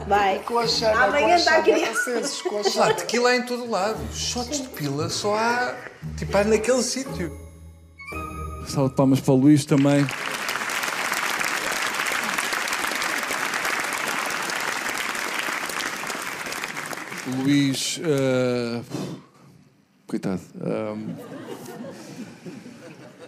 [0.07, 0.39] Vai.
[0.39, 1.91] Coxana, Amanhã está a coxana, criar.
[1.91, 2.85] acesos, Mas coxana.
[2.85, 3.99] lá, tequila há em todo lado.
[4.13, 5.75] Shots de pila só há.
[6.17, 7.37] Tipo, há naquele sítio.
[8.65, 10.05] Salve de palmas para o Luís também.
[17.43, 17.99] Luís.
[18.03, 18.81] ah,
[20.07, 20.41] coitado.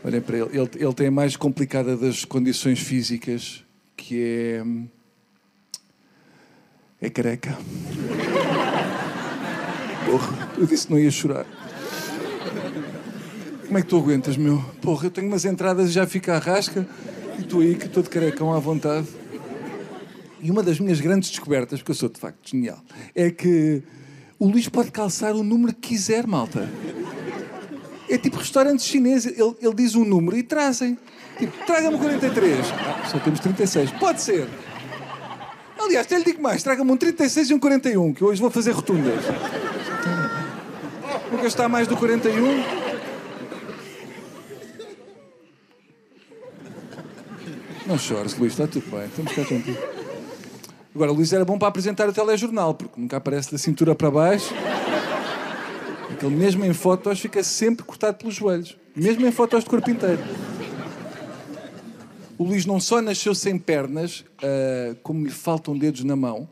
[0.08, 0.50] Olhem para ele.
[0.58, 0.70] ele.
[0.76, 3.64] Ele tem a mais complicada das condições físicas,
[3.96, 4.64] que é.
[7.00, 7.58] É careca.
[10.06, 11.46] Porra, eu disse que não ia chorar.
[13.66, 14.60] Como é que tu aguentas, meu?
[14.82, 16.88] Porra, eu tenho umas entradas e já fica a rasca
[17.38, 19.08] e tu aí que todo carecão à vontade.
[20.40, 22.80] E uma das minhas grandes descobertas, porque eu sou de facto genial,
[23.14, 23.84] é que
[24.40, 26.70] o Luís pode calçar o número que quiser, malta.
[28.10, 30.98] É tipo restaurante chinês, ele, ele diz um número e trazem.
[31.38, 32.66] Tipo, traga-me o 43.
[32.72, 33.92] Ah, só temos 36.
[33.92, 34.48] Pode ser.
[35.80, 38.72] Aliás, até lhe digo mais, traga-me um 36 e um 41, que hoje vou fazer
[38.72, 39.24] rotundas.
[41.30, 42.88] Vou gastar mais do 41.
[47.86, 49.78] Não chores, Luís, está tudo bem, estamos cá contigo.
[50.94, 54.54] Agora, Luís era bom para apresentar o telejornal, porque nunca aparece da cintura para baixo.
[56.18, 58.76] Aquele mesmo em fotos fica sempre cortado pelos joelhos.
[58.96, 60.20] Mesmo em fotos de corpo inteiro.
[62.40, 66.50] O Luís não só nasceu sem pernas, ah, como lhe faltam dedos na mão.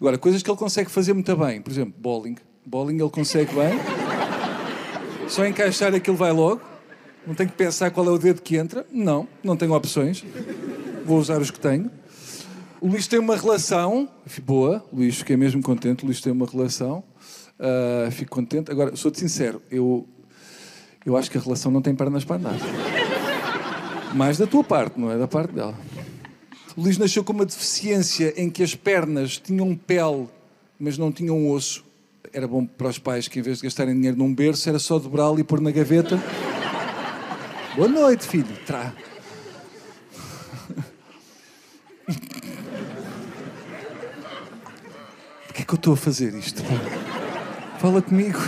[0.00, 1.60] Agora, coisas que ele consegue fazer muito bem.
[1.60, 2.36] Por exemplo, bowling.
[2.64, 3.80] Bowling ele consegue bem.
[5.26, 6.60] Só encaixar aquilo vai logo.
[7.26, 8.86] Não tenho que pensar qual é o dedo que entra.
[8.92, 10.24] Não, não tenho opções.
[11.04, 11.90] Vou usar os que tenho.
[12.80, 14.08] O Luís tem uma relação
[14.44, 14.84] boa.
[14.92, 16.04] Luís, fiquei mesmo contente.
[16.04, 17.02] O Luís tem uma relação.
[17.60, 18.70] Uh, fico contente.
[18.70, 20.08] Agora, sou-te sincero, eu,
[21.04, 22.56] eu acho que a relação não tem pernas para andar.
[24.14, 25.78] Mais da tua parte, não é da parte dela.
[26.74, 30.26] O Luís nasceu com uma deficiência em que as pernas tinham pele,
[30.78, 31.84] mas não tinham osso.
[32.32, 34.98] Era bom para os pais que, em vez de gastarem dinheiro num berço, era só
[34.98, 36.18] dobrá-lo e pôr na gaveta.
[37.76, 38.56] Boa noite, filho.
[38.64, 38.94] Tra.
[45.46, 46.62] Porquê é que eu estou a fazer isto?
[47.80, 48.38] Fala comigo.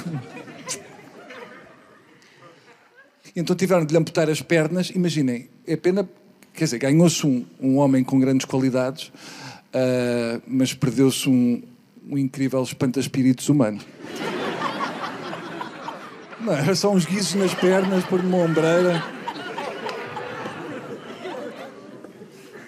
[3.34, 4.90] Então tiveram de lhe amputar as pernas.
[4.90, 6.06] Imaginem, é pena.
[6.52, 11.62] Quer dizer, ganhou-se um, um homem com grandes qualidades, uh, mas perdeu-se um,
[12.06, 13.80] um incrível espanta-espíritos humano.
[16.38, 19.02] Não, era só uns guizos nas pernas, por uma ombreira.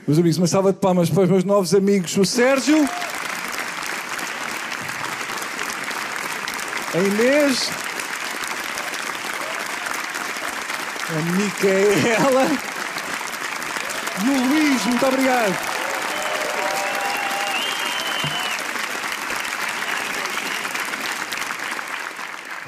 [0.06, 2.88] Meus amigos, uma salva de palmas para os meus novos amigos, o Sérgio,
[6.94, 7.70] a Inês,
[11.10, 12.46] a Micaela
[14.24, 14.84] e o Luís.
[14.86, 15.74] Muito obrigado.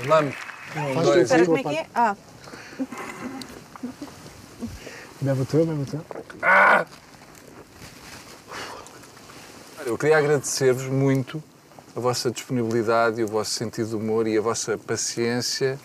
[0.07, 0.35] Vamos.
[0.77, 1.87] Um, dois, Espera, como é que é?
[1.95, 2.17] Ah,
[5.21, 6.05] Bebe o teu, bebe o teu.
[9.87, 11.43] Eu queria agradecer-vos muito
[11.97, 15.79] a vossa disponibilidade e o vosso sentido de humor e a vossa paciência.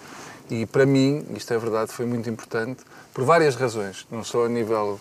[0.49, 2.83] E para mim, isto é verdade, foi muito importante
[3.13, 4.05] por várias razões.
[4.11, 4.99] Não só a nível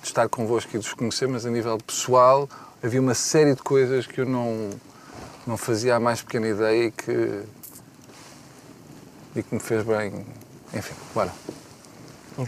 [0.00, 2.48] de estar convosco e de vos conhecer, mas a nível pessoal
[2.80, 4.70] havia uma série de coisas que eu não,
[5.44, 7.42] não fazia a mais pequena ideia e que,
[9.34, 10.24] e que me fez bem.
[10.72, 11.32] Enfim, bora.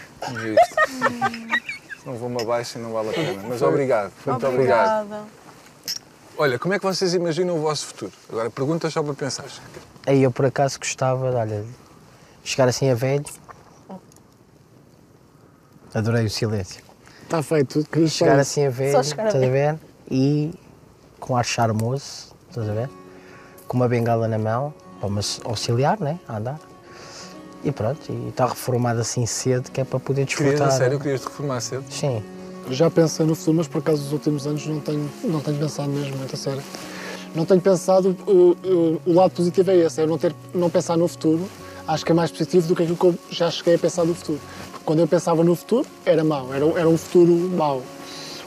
[2.06, 3.42] Não vou-me abaixo e não vale a pena.
[3.46, 4.12] Mas obrigado.
[4.24, 5.26] Muito obrigado.
[6.40, 8.12] Olha, como é que vocês imaginam o vosso futuro?
[8.28, 9.44] Agora, perguntas só para pensar.
[10.06, 13.24] Aí eu por acaso gostava, de, olha, de chegar assim a velho.
[15.92, 16.80] Adorei o silêncio.
[17.24, 17.88] Está feito tudo.
[17.90, 19.78] Querias Chegar assim a velho, Só chegar a estás a ver?
[20.08, 20.54] E
[21.18, 22.88] com ar charmoso, estás a ver?
[23.66, 26.20] Com uma bengala na mão, para me auxiliar, né?
[26.28, 26.60] A andar.
[27.64, 30.68] E pronto, e está reformado assim cedo, que é para poder Querias, desfrutar.
[30.68, 31.84] a sério, querias te reformar cedo?
[31.90, 32.22] Sim.
[32.70, 35.90] Já pensei no futuro, mas por acaso nos últimos anos não tenho, não tenho pensado
[35.90, 36.62] mesmo, muito a sério.
[37.34, 40.96] Não tenho pensado, o, o, o lado positivo é esse, é não, ter, não pensar
[40.96, 41.48] no futuro.
[41.86, 44.14] Acho que é mais positivo do que aquilo que eu já cheguei a pensar no
[44.14, 44.40] futuro.
[44.70, 47.82] Porque quando eu pensava no futuro, era mau, era, era um futuro mau.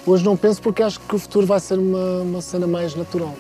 [0.06, 3.36] Hoje não penso porque acho que o futuro vai ser uma, uma cena mais natural.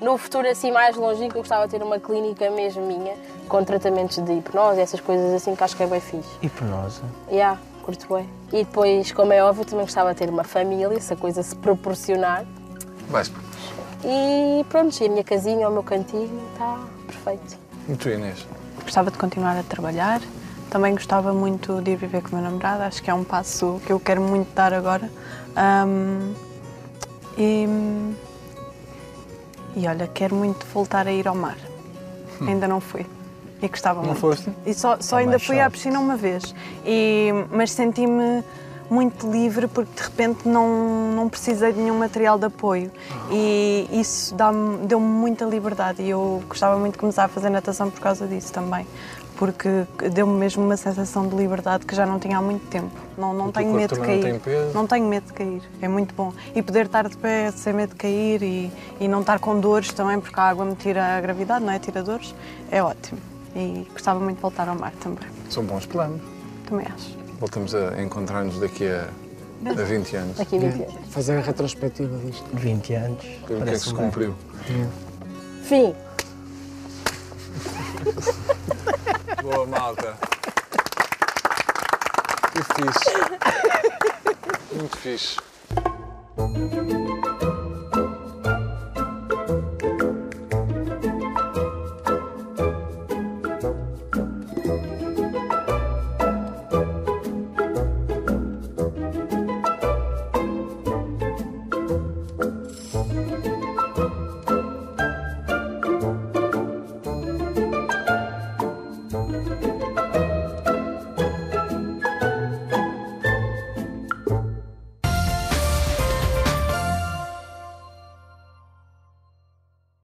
[0.00, 3.14] No futuro assim mais longínquo eu gostava de ter uma clínica mesmo minha,
[3.48, 6.28] com tratamentos de hipnose, essas coisas assim que acho que é bem fixe.
[6.40, 7.02] Hipnose.
[7.30, 8.28] Yeah, curto bem.
[8.52, 11.56] E depois, como é óbvio, também gostava de ter uma família, se a coisa se
[11.56, 12.44] proporcionar.
[13.08, 13.32] Vais.
[14.04, 17.56] E pronto, e a minha casinha, o meu cantinho, está perfeito.
[17.88, 18.46] E tu, Inês?
[18.82, 20.20] Gostava de continuar a trabalhar.
[20.68, 22.82] Também gostava muito de ir viver com o meu namorado.
[22.82, 25.10] Acho que é um passo que eu quero muito dar agora.
[25.56, 26.34] Ahm,
[27.38, 27.66] e,
[29.76, 31.56] e olha, quero muito voltar a ir ao mar.
[32.46, 33.06] Ainda não fui.
[33.60, 34.20] E gostava muito.
[34.20, 34.50] foste?
[34.64, 35.72] E só, só É ainda fui à chato.
[35.72, 36.54] piscina uma vez.
[36.84, 38.42] E, mas senti-me
[38.90, 42.90] muito livre porque de repente não, não precisei de nenhum material de apoio.
[43.30, 44.34] E isso
[44.86, 46.02] deu-me muita liberdade.
[46.02, 48.86] E eu gostava muito de começar a fazer natação por causa disso também.
[49.36, 49.68] Porque
[50.12, 52.90] deu-me mesmo uma sensação de liberdade que já não tinha há muito tempo.
[53.16, 54.32] Não, não tenho medo de cair.
[54.32, 54.74] não peso?
[54.74, 55.62] Não tenho medo de cair.
[55.80, 56.32] É muito bom.
[56.56, 59.92] E poder estar de pé sem medo de cair e, e não estar com dores
[59.92, 61.78] também, porque a água me tira a gravidade, não é?
[61.78, 62.34] Tira dores.
[62.70, 63.20] É ótimo.
[63.58, 65.28] E gostava muito de voltar ao mar também.
[65.50, 66.20] São bons planos.
[66.68, 67.18] Também acho.
[67.40, 69.08] Voltamos a encontrar-nos daqui a,
[69.68, 70.36] a 20 anos.
[70.36, 70.94] Daqui a 20 anos.
[71.10, 72.44] Fazer a retrospectiva disto.
[72.54, 73.24] 20 anos.
[73.42, 74.36] O que é que se cumpriu.
[75.64, 75.92] Fim.
[79.42, 80.14] Boa, malta.
[82.52, 83.10] Que fixe.
[84.72, 85.36] Muito fixe.